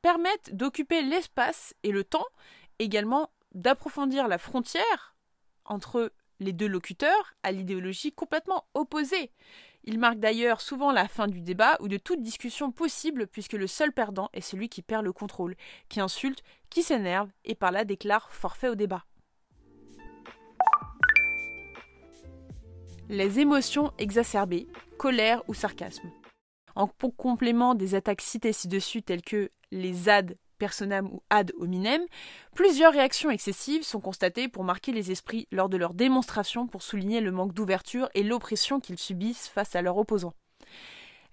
permettent 0.00 0.54
d'occuper 0.54 1.02
l'espace 1.02 1.74
et 1.82 1.90
le 1.90 2.04
temps, 2.04 2.26
également 2.78 3.30
d'approfondir 3.54 4.28
la 4.28 4.38
frontière 4.38 5.15
entre 5.66 6.12
les 6.40 6.52
deux 6.52 6.68
locuteurs 6.68 7.34
à 7.42 7.52
l'idéologie 7.52 8.12
complètement 8.12 8.64
opposée. 8.74 9.30
Il 9.84 9.98
marque 9.98 10.18
d'ailleurs 10.18 10.60
souvent 10.60 10.90
la 10.90 11.06
fin 11.06 11.28
du 11.28 11.40
débat 11.40 11.76
ou 11.80 11.88
de 11.88 11.96
toute 11.96 12.20
discussion 12.20 12.72
possible 12.72 13.26
puisque 13.26 13.52
le 13.52 13.66
seul 13.66 13.92
perdant 13.92 14.28
est 14.32 14.40
celui 14.40 14.68
qui 14.68 14.82
perd 14.82 15.04
le 15.04 15.12
contrôle, 15.12 15.54
qui 15.88 16.00
insulte, 16.00 16.42
qui 16.70 16.82
s'énerve 16.82 17.30
et 17.44 17.54
par 17.54 17.70
là 17.70 17.84
déclare 17.84 18.30
forfait 18.32 18.68
au 18.68 18.74
débat. 18.74 19.04
Les 23.08 23.38
émotions 23.38 23.92
exacerbées, 23.98 24.66
colère 24.98 25.42
ou 25.46 25.54
sarcasme. 25.54 26.10
En 26.74 26.88
complément 26.88 27.76
des 27.76 27.94
attaques 27.94 28.20
citées 28.20 28.52
ci-dessus 28.52 29.02
telles 29.02 29.22
que 29.22 29.50
les 29.70 30.08
ad 30.08 30.36
personam 30.56 31.06
ou 31.06 31.22
ad 31.30 31.52
hominem, 31.58 32.02
plusieurs 32.54 32.92
réactions 32.92 33.30
excessives 33.30 33.82
sont 33.82 34.00
constatées 34.00 34.48
pour 34.48 34.64
marquer 34.64 34.92
les 34.92 35.10
esprits 35.10 35.48
lors 35.52 35.68
de 35.68 35.76
leur 35.76 35.94
démonstration 35.94 36.66
pour 36.66 36.82
souligner 36.82 37.20
le 37.20 37.32
manque 37.32 37.54
d'ouverture 37.54 38.08
et 38.14 38.22
l'oppression 38.22 38.80
qu'ils 38.80 38.98
subissent 38.98 39.48
face 39.48 39.76
à 39.76 39.82
leurs 39.82 39.98
opposants. 39.98 40.34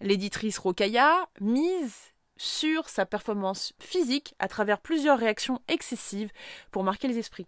L'éditrice 0.02 0.58
Rokaya 0.58 1.30
mise 1.40 2.14
sur 2.38 2.90
sa 2.90 3.06
performance 3.06 3.74
physique 3.80 4.36
à 4.40 4.48
travers 4.48 4.80
plusieurs 4.80 5.20
réactions 5.20 5.62
excessives 5.68 6.32
pour 6.72 6.84
marquer 6.84 7.08
les 7.08 7.20
esprits. 7.20 7.48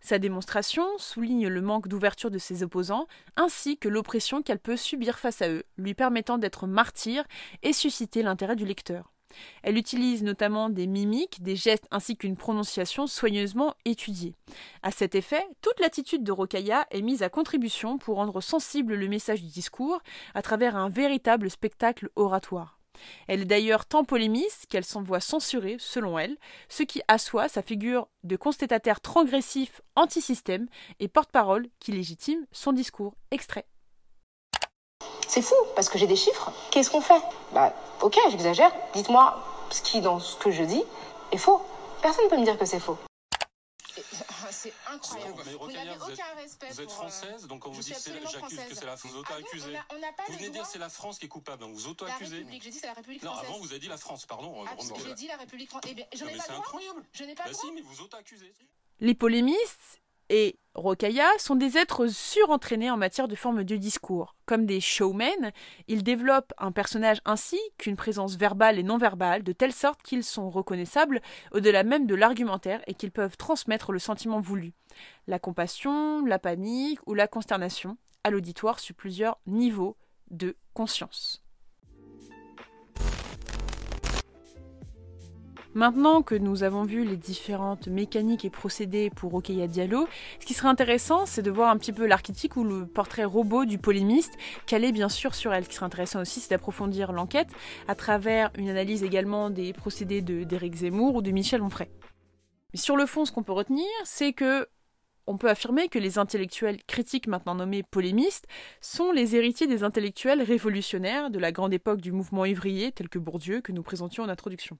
Sa 0.00 0.18
démonstration 0.18 0.84
souligne 0.98 1.46
le 1.46 1.62
manque 1.62 1.86
d'ouverture 1.86 2.32
de 2.32 2.38
ses 2.38 2.64
opposants, 2.64 3.06
ainsi 3.36 3.78
que 3.78 3.88
l'oppression 3.88 4.42
qu'elle 4.42 4.58
peut 4.58 4.76
subir 4.76 5.18
face 5.18 5.42
à 5.42 5.48
eux, 5.48 5.62
lui 5.76 5.94
permettant 5.94 6.38
d'être 6.38 6.66
martyr 6.66 7.24
et 7.62 7.72
susciter 7.72 8.24
l'intérêt 8.24 8.56
du 8.56 8.64
lecteur. 8.64 9.11
Elle 9.62 9.76
utilise 9.76 10.22
notamment 10.22 10.68
des 10.68 10.86
mimiques, 10.86 11.42
des 11.42 11.56
gestes 11.56 11.86
ainsi 11.90 12.16
qu'une 12.16 12.36
prononciation 12.36 13.06
soigneusement 13.06 13.74
étudiée. 13.84 14.34
À 14.82 14.90
cet 14.90 15.14
effet, 15.14 15.44
toute 15.60 15.80
l'attitude 15.80 16.24
de 16.24 16.32
Rokaya 16.32 16.86
est 16.90 17.02
mise 17.02 17.22
à 17.22 17.28
contribution 17.28 17.98
pour 17.98 18.16
rendre 18.16 18.40
sensible 18.40 18.94
le 18.94 19.08
message 19.08 19.42
du 19.42 19.48
discours 19.48 20.00
à 20.34 20.42
travers 20.42 20.76
un 20.76 20.88
véritable 20.88 21.50
spectacle 21.50 22.10
oratoire. 22.16 22.78
Elle 23.26 23.42
est 23.42 23.46
d'ailleurs 23.46 23.86
tant 23.86 24.04
polémiste 24.04 24.66
qu'elle 24.68 24.84
s'envoie 24.84 25.20
censurer, 25.20 25.76
selon 25.78 26.18
elle, 26.18 26.36
ce 26.68 26.82
qui 26.82 27.02
assoit 27.08 27.48
sa 27.48 27.62
figure 27.62 28.08
de 28.24 28.36
constatataire 28.36 29.00
transgressif 29.00 29.80
anti-système 29.96 30.68
et 31.00 31.08
porte-parole 31.08 31.68
qui 31.80 31.92
légitime 31.92 32.46
son 32.52 32.72
discours. 32.72 33.14
Extrait. 33.30 33.66
C'est 35.32 35.40
fou, 35.40 35.54
parce 35.74 35.88
que 35.88 35.96
j'ai 35.96 36.06
des 36.06 36.14
chiffres. 36.14 36.52
Qu'est-ce 36.70 36.90
qu'on 36.90 37.00
fait? 37.00 37.22
Bah, 37.52 37.72
ok, 38.02 38.18
j'exagère. 38.30 38.70
Dites-moi 38.92 39.42
ce 39.70 39.80
qui, 39.80 40.02
dans 40.02 40.20
ce 40.20 40.36
que 40.36 40.50
je 40.50 40.62
dis, 40.62 40.84
est 41.30 41.38
faux. 41.38 41.64
Personne 42.02 42.26
ne 42.26 42.28
peut 42.28 42.36
me 42.36 42.44
dire 42.44 42.58
que 42.58 42.66
c'est 42.66 42.78
faux. 42.78 42.98
C'est 44.50 44.74
incroyable. 44.90 45.42
Mais 45.46 45.52
Vous 45.54 45.72
n'avez 45.72 45.96
vous 45.96 46.10
êtes- 46.10 46.18
aucun 46.20 46.34
respect 46.36 46.66
Vous 46.68 46.80
êtes 46.82 46.86
pour, 46.86 46.92
euh, 46.92 47.08
française, 47.08 47.46
donc 47.46 47.62
quand 47.62 47.70
vous 47.70 47.80
dites 47.80 47.94
j'accuse 47.94 48.58
que 48.68 48.74
c'est 48.74 48.84
la 48.84 48.94
vous 48.94 49.08
Ah 49.08 49.12
non, 49.14 49.18
auto-accusez. 49.20 49.78
Vous 50.28 50.34
venez 50.34 50.50
dire 50.50 50.66
c'est 50.66 50.78
la 50.78 50.90
France 50.90 51.18
qui 51.18 51.24
est 51.24 51.28
coupable, 51.30 51.62
donc 51.62 51.72
vous 51.72 51.86
auto-accusez. 51.88 52.36
République, 52.36 52.62
j'ai 52.62 52.70
dit 52.70 52.78
c'est 52.78 52.86
la 52.86 52.92
République 52.92 53.22
Non, 53.22 53.32
avant 53.32 53.56
vous 53.58 53.70
avez 53.70 53.78
dit 53.80 53.88
la 53.88 53.96
France, 53.96 54.26
pardon. 54.26 54.54
Ah, 54.68 54.74
on- 54.78 54.82
on- 54.92 54.98
j'ai 54.98 55.14
dit 55.14 55.28
la 55.28 55.36
République 55.36 55.70
française. 55.70 55.90
Eh 55.92 55.94
bien, 55.94 56.04
je 56.12 56.24
n'ai 56.26 56.36
pas 56.36 56.42
c'est 56.42 56.48
le 56.50 56.54
droit. 56.56 56.66
incroyable. 56.66 57.02
Je 57.14 57.24
n'ai 57.24 57.34
pas 57.34 57.44
Bah 57.44 57.54
si, 57.54 57.72
mais 57.72 57.80
vous 57.80 58.02
auto-accusez. 58.02 58.52
Les 59.00 59.14
polémistes 59.14 60.00
et 60.28 60.58
Rokaya 60.74 61.28
sont 61.38 61.54
des 61.54 61.76
êtres 61.76 62.06
surentraînés 62.06 62.90
en 62.90 62.96
matière 62.96 63.28
de 63.28 63.34
forme 63.34 63.64
de 63.64 63.76
discours. 63.76 64.34
Comme 64.46 64.64
des 64.64 64.80
showmen, 64.80 65.52
ils 65.86 66.02
développent 66.02 66.54
un 66.56 66.72
personnage 66.72 67.20
ainsi 67.26 67.58
qu'une 67.76 67.96
présence 67.96 68.36
verbale 68.36 68.78
et 68.78 68.82
non 68.82 68.96
verbale, 68.96 69.42
de 69.42 69.52
telle 69.52 69.72
sorte 69.72 70.02
qu'ils 70.02 70.24
sont 70.24 70.48
reconnaissables 70.48 71.20
au-delà 71.52 71.84
même 71.84 72.06
de 72.06 72.14
l'argumentaire 72.14 72.82
et 72.86 72.94
qu'ils 72.94 73.12
peuvent 73.12 73.36
transmettre 73.36 73.92
le 73.92 73.98
sentiment 73.98 74.40
voulu. 74.40 74.72
La 75.26 75.38
compassion, 75.38 76.24
la 76.24 76.38
panique 76.38 77.00
ou 77.06 77.12
la 77.12 77.28
consternation 77.28 77.98
à 78.24 78.30
l'auditoire 78.30 78.78
sur 78.78 78.94
plusieurs 78.94 79.38
niveaux 79.46 79.96
de 80.30 80.56
conscience. 80.72 81.42
Maintenant 85.74 86.20
que 86.20 86.34
nous 86.34 86.64
avons 86.64 86.82
vu 86.82 87.02
les 87.02 87.16
différentes 87.16 87.88
mécaniques 87.88 88.44
et 88.44 88.50
procédés 88.50 89.08
pour 89.08 89.30
Rokeya 89.30 89.66
Diallo, 89.66 90.06
ce 90.38 90.44
qui 90.44 90.52
serait 90.52 90.68
intéressant, 90.68 91.24
c'est 91.24 91.40
de 91.40 91.50
voir 91.50 91.70
un 91.70 91.78
petit 91.78 91.94
peu 91.94 92.06
l'archétype 92.06 92.56
ou 92.56 92.64
le 92.64 92.86
portrait 92.86 93.24
robot 93.24 93.64
du 93.64 93.78
polémiste, 93.78 94.34
calé 94.66 94.92
bien 94.92 95.08
sûr 95.08 95.34
sur 95.34 95.54
elle. 95.54 95.64
Ce 95.64 95.70
qui 95.70 95.76
serait 95.76 95.86
intéressant 95.86 96.20
aussi, 96.20 96.40
c'est 96.40 96.50
d'approfondir 96.50 97.12
l'enquête 97.12 97.48
à 97.88 97.94
travers 97.94 98.50
une 98.58 98.68
analyse 98.68 99.02
également 99.02 99.48
des 99.48 99.72
procédés 99.72 100.20
d'Éric 100.20 100.74
Zemmour 100.74 101.14
ou 101.14 101.22
de 101.22 101.30
Michel 101.30 101.62
Onfray. 101.62 101.88
Mais 102.74 102.78
sur 102.78 102.96
le 102.96 103.06
fond, 103.06 103.24
ce 103.24 103.32
qu'on 103.32 103.42
peut 103.42 103.52
retenir, 103.52 103.86
c'est 104.04 104.34
que 104.34 104.68
on 105.26 105.38
peut 105.38 105.48
affirmer 105.48 105.88
que 105.88 105.98
les 105.98 106.18
intellectuels 106.18 106.84
critiques 106.84 107.28
maintenant 107.28 107.54
nommés 107.54 107.82
polémistes 107.82 108.46
sont 108.82 109.10
les 109.10 109.36
héritiers 109.36 109.68
des 109.68 109.84
intellectuels 109.84 110.42
révolutionnaires 110.42 111.30
de 111.30 111.38
la 111.38 111.50
grande 111.50 111.72
époque 111.72 112.02
du 112.02 112.12
mouvement 112.12 112.44
ivrier 112.44 112.92
tel 112.92 113.08
que 113.08 113.18
Bourdieu 113.18 113.62
que 113.62 113.72
nous 113.72 113.82
présentions 113.82 114.24
en 114.24 114.28
introduction. 114.28 114.76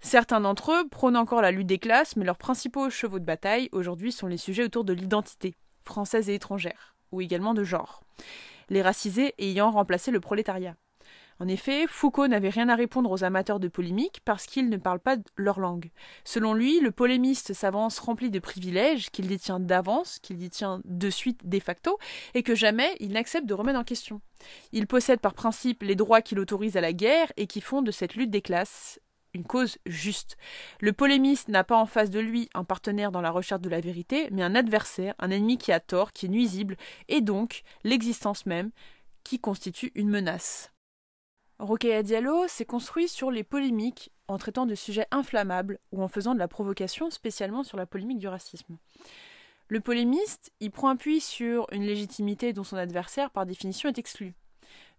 Certains 0.00 0.40
d'entre 0.40 0.72
eux 0.72 0.88
prônent 0.88 1.16
encore 1.16 1.42
la 1.42 1.50
lutte 1.50 1.66
des 1.66 1.78
classes, 1.78 2.16
mais 2.16 2.24
leurs 2.24 2.38
principaux 2.38 2.88
chevaux 2.90 3.18
de 3.18 3.24
bataille 3.24 3.68
aujourd'hui 3.72 4.12
sont 4.12 4.26
les 4.26 4.36
sujets 4.36 4.64
autour 4.64 4.84
de 4.84 4.92
l'identité, 4.92 5.56
française 5.84 6.28
et 6.28 6.34
étrangère, 6.34 6.94
ou 7.12 7.20
également 7.20 7.54
de 7.54 7.64
genre, 7.64 8.02
les 8.68 8.82
racisés 8.82 9.34
ayant 9.38 9.70
remplacé 9.70 10.10
le 10.10 10.20
prolétariat. 10.20 10.76
En 11.40 11.46
effet, 11.46 11.86
Foucault 11.86 12.26
n'avait 12.26 12.48
rien 12.48 12.68
à 12.68 12.74
répondre 12.74 13.10
aux 13.12 13.22
amateurs 13.22 13.60
de 13.60 13.68
polémique 13.68 14.20
parce 14.24 14.46
qu'ils 14.46 14.68
ne 14.68 14.76
parlent 14.76 14.98
pas 14.98 15.16
leur 15.36 15.60
langue. 15.60 15.90
Selon 16.24 16.52
lui, 16.52 16.80
le 16.80 16.90
polémiste 16.90 17.52
s'avance 17.52 18.00
rempli 18.00 18.30
de 18.30 18.40
privilèges 18.40 19.10
qu'il 19.10 19.28
détient 19.28 19.60
d'avance, 19.60 20.18
qu'il 20.18 20.38
détient 20.38 20.80
de 20.84 21.10
suite 21.10 21.48
de 21.48 21.60
facto, 21.60 21.96
et 22.34 22.42
que 22.42 22.56
jamais 22.56 22.96
il 22.98 23.12
n'accepte 23.12 23.46
de 23.46 23.54
remettre 23.54 23.78
en 23.78 23.84
question. 23.84 24.20
Il 24.72 24.88
possède 24.88 25.20
par 25.20 25.34
principe 25.34 25.84
les 25.84 25.94
droits 25.94 26.22
qui 26.22 26.34
l'autorisent 26.34 26.76
à 26.76 26.80
la 26.80 26.92
guerre 26.92 27.32
et 27.36 27.46
qui 27.46 27.60
font 27.60 27.82
de 27.82 27.92
cette 27.92 28.16
lutte 28.16 28.30
des 28.30 28.42
classes 28.42 28.98
une 29.38 29.44
cause 29.44 29.78
juste. 29.86 30.36
Le 30.80 30.92
polémiste 30.92 31.48
n'a 31.48 31.64
pas 31.64 31.76
en 31.76 31.86
face 31.86 32.10
de 32.10 32.18
lui 32.18 32.50
un 32.54 32.64
partenaire 32.64 33.12
dans 33.12 33.20
la 33.20 33.30
recherche 33.30 33.62
de 33.62 33.70
la 33.70 33.80
vérité, 33.80 34.28
mais 34.32 34.42
un 34.42 34.54
adversaire, 34.54 35.14
un 35.18 35.30
ennemi 35.30 35.56
qui 35.56 35.72
a 35.72 35.80
tort, 35.80 36.12
qui 36.12 36.26
est 36.26 36.28
nuisible, 36.28 36.76
et 37.08 37.20
donc 37.20 37.62
l'existence 37.84 38.46
même 38.46 38.70
qui 39.24 39.38
constitue 39.38 39.92
une 39.94 40.10
menace. 40.10 40.72
Rokhaya 41.58 42.02
Diallo 42.02 42.46
s'est 42.48 42.64
construit 42.64 43.08
sur 43.08 43.30
les 43.30 43.44
polémiques 43.44 44.10
en 44.28 44.38
traitant 44.38 44.66
de 44.66 44.74
sujets 44.74 45.06
inflammables 45.10 45.78
ou 45.92 46.02
en 46.02 46.08
faisant 46.08 46.34
de 46.34 46.38
la 46.38 46.48
provocation 46.48 47.10
spécialement 47.10 47.62
sur 47.62 47.76
la 47.76 47.86
polémique 47.86 48.18
du 48.18 48.28
racisme. 48.28 48.76
Le 49.68 49.80
polémiste 49.80 50.52
y 50.60 50.70
prend 50.70 50.88
appui 50.88 51.20
sur 51.20 51.66
une 51.72 51.84
légitimité 51.84 52.52
dont 52.52 52.64
son 52.64 52.76
adversaire 52.76 53.30
par 53.30 53.44
définition 53.44 53.88
est 53.88 53.98
exclu. 53.98 54.34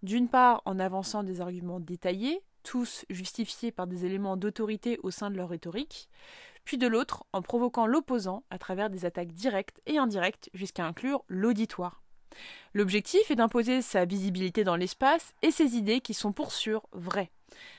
D'une 0.04 0.28
part 0.28 0.62
en 0.66 0.80
avançant 0.80 1.24
des 1.24 1.42
arguments 1.42 1.80
détaillés, 1.80 2.42
tous 2.64 3.06
justifiés 3.10 3.72
par 3.72 3.88
des 3.88 4.06
éléments 4.06 4.38
d'autorité 4.38 5.00
au 5.04 5.12
sein 5.12 5.30
de 5.32 5.38
leur 5.38 5.50
rhétorique, 5.50 6.10
puis 6.66 6.78
de 6.78 6.88
l'autre 6.88 7.26
en 7.34 7.42
provoquant 7.42 7.88
l'opposant 7.88 8.44
à 8.50 8.58
travers 8.58 8.90
des 8.90 9.06
attaques 9.06 9.34
directes 9.34 9.82
et 9.86 9.98
indirectes 9.98 10.50
jusqu'à 10.54 10.86
inclure 10.86 11.24
l'auditoire. 11.28 12.04
L'objectif 12.74 13.32
est 13.32 13.36
d'imposer 13.36 13.82
sa 13.82 14.06
visibilité 14.06 14.64
dans 14.64 14.76
l'espace 14.76 15.34
et 15.42 15.52
ses 15.52 15.76
idées 15.76 16.02
qui 16.02 16.14
sont 16.14 16.32
pour 16.32 16.52
sûr 16.52 16.84
vraies. 16.92 17.32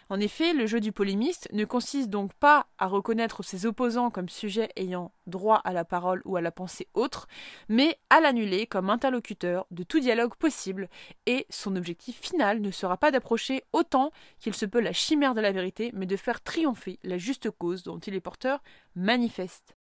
En 0.08 0.18
effet, 0.18 0.52
le 0.52 0.66
jeu 0.66 0.80
du 0.80 0.90
polémiste 0.90 1.48
ne 1.52 1.64
consiste 1.64 2.10
donc 2.10 2.32
pas 2.34 2.66
à 2.78 2.88
reconnaître 2.88 3.44
ses 3.44 3.66
opposants 3.66 4.10
comme 4.10 4.28
sujets 4.28 4.70
ayant 4.74 5.12
droit 5.28 5.60
à 5.64 5.72
la 5.72 5.84
parole 5.84 6.22
ou 6.24 6.36
à 6.36 6.40
la 6.40 6.50
pensée 6.50 6.88
autre, 6.94 7.28
mais 7.68 7.96
à 8.10 8.20
l'annuler 8.20 8.66
comme 8.66 8.90
interlocuteur 8.90 9.66
de 9.70 9.84
tout 9.84 10.00
dialogue 10.00 10.34
possible, 10.34 10.88
et 11.26 11.46
son 11.50 11.76
objectif 11.76 12.20
final 12.20 12.60
ne 12.60 12.72
sera 12.72 12.96
pas 12.96 13.12
d'approcher 13.12 13.62
autant 13.72 14.10
qu'il 14.40 14.54
se 14.54 14.66
peut 14.66 14.80
la 14.80 14.92
chimère 14.92 15.34
de 15.34 15.40
la 15.40 15.52
vérité, 15.52 15.92
mais 15.94 16.06
de 16.06 16.16
faire 16.16 16.40
triompher 16.40 16.98
la 17.04 17.18
juste 17.18 17.50
cause 17.50 17.84
dont 17.84 17.98
il 17.98 18.14
est 18.14 18.20
porteur 18.20 18.60
manifeste. 18.96 19.76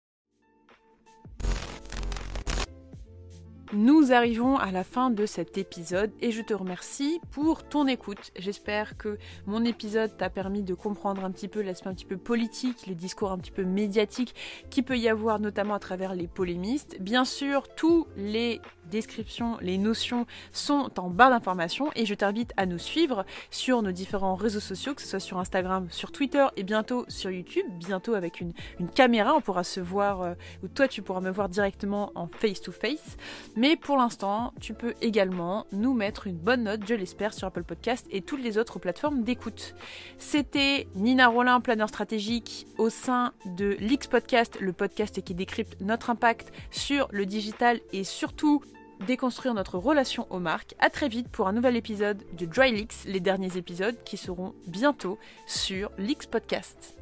Nous 3.74 4.14
arrivons 4.14 4.56
à 4.56 4.72
la 4.72 4.86
fin 4.86 5.10
de 5.10 5.26
cet 5.26 5.58
épisode 5.58 6.12
et 6.22 6.32
je 6.32 6.42
te 6.42 6.54
remercie 6.54 7.20
pour 7.32 7.68
ton 7.68 7.86
écoute. 7.86 8.32
J'espère 8.38 8.96
que 8.96 9.18
mon 9.46 9.66
épisode 9.66 10.16
t'a 10.16 10.30
permis 10.30 10.64
de 10.64 10.74
comprendre 10.74 11.26
un 11.26 11.32
petit 11.32 11.50
peu 11.50 11.62
l'aspect 11.62 11.90
un 11.90 11.94
petit 11.94 12.06
peu 12.06 12.16
politique, 12.16 12.88
les 12.88 12.96
discours 12.96 13.30
un 13.30 13.38
petit 13.38 13.52
peu 13.52 13.66
médiatiques 13.66 14.36
qui 14.70 14.84
peut 14.84 14.98
y 14.98 15.10
avoir 15.10 15.42
notamment 15.42 15.74
à 15.74 15.80
travers 15.80 16.16
les 16.16 16.28
polémistes. 16.28 16.96
Bien 17.02 17.26
sûr, 17.26 17.68
tous 17.76 18.08
les 18.16 18.62
descriptions, 18.90 19.58
les 19.62 19.78
notions 19.78 20.26
sont 20.52 20.90
en 20.98 21.10
barre 21.10 21.30
d'informations 21.30 21.90
et 21.96 22.06
je 22.06 22.14
t'invite 22.14 22.54
à 22.58 22.66
nous 22.66 22.78
suivre 22.78 23.26
sur 23.52 23.82
nos 23.82 23.92
différents 23.92 24.36
réseaux 24.36 24.60
sociaux, 24.60 24.94
que 24.94 25.02
ce 25.02 25.08
soit 25.08 25.20
sur 25.20 25.38
Instagram, 25.38 25.88
sur 25.92 26.12
Twitter 26.12 26.46
et 26.56 26.64
bientôt 26.64 27.06
sur 27.08 27.32
YouTube, 27.32 27.66
bientôt 27.80 28.14
avec 28.14 28.42
une, 28.42 28.54
caméra, 28.96 29.34
on 29.36 29.42
pourra 29.42 29.64
se 29.64 29.80
voir, 29.80 30.22
euh, 30.22 30.34
ou 30.64 30.68
toi 30.68 30.88
tu 30.88 31.02
pourras 31.02 31.22
me 31.22 31.30
voir 31.30 31.50
directement 31.50 32.12
en 32.16 32.28
face 32.28 32.62
to 32.62 32.72
face. 32.72 33.18
Mais 33.56 33.76
pour 33.76 33.98
l'instant, 33.98 34.54
tu 34.60 34.74
peux 34.74 34.94
également 35.02 35.66
nous 35.72 35.94
mettre 35.94 36.28
une 36.28 36.38
bonne 36.38 36.64
note, 36.64 36.82
je 36.88 36.94
l'espère, 36.94 37.34
sur 37.34 37.48
Apple 37.48 37.64
Podcast 37.64 38.08
et 38.12 38.22
toutes 38.22 38.42
les 38.42 38.58
autres 38.58 38.80
plateformes 38.80 39.24
d'écoute. 39.24 39.76
C'était 40.18 40.88
Nina 40.96 41.28
Rollin, 41.28 41.60
planeur 41.60 41.90
stratégique 41.90 42.68
au 42.78 42.90
sein 42.90 43.34
de 43.46 43.78
l'X 43.80 44.08
Podcast, 44.08 44.58
le 44.60 44.74
podcast 44.74 45.22
qui 45.24 45.34
décrypte 45.34 45.80
notre 45.82 46.10
impact 46.10 46.52
sur 46.72 47.08
le 47.12 47.26
digital 47.26 47.80
et 47.94 48.04
surtout 48.04 48.62
déconstruire 49.06 49.54
notre 49.54 49.78
relation 49.78 50.28
aux 50.30 50.40
marques. 50.40 50.76
A 50.80 50.90
très 50.90 51.08
vite 51.08 51.30
pour 51.30 51.48
un 51.48 51.54
nouvel 51.54 51.76
épisode 51.76 52.24
de 52.38 52.46
Dry 52.46 52.72
Leaks, 52.72 53.06
les 53.06 53.20
derniers 53.20 53.58
épisodes 53.58 53.98
qui 54.06 54.18
seront 54.18 54.54
bientôt 54.68 55.18
sur 55.46 55.92
Leaks 55.98 56.28
Podcast. 56.28 56.97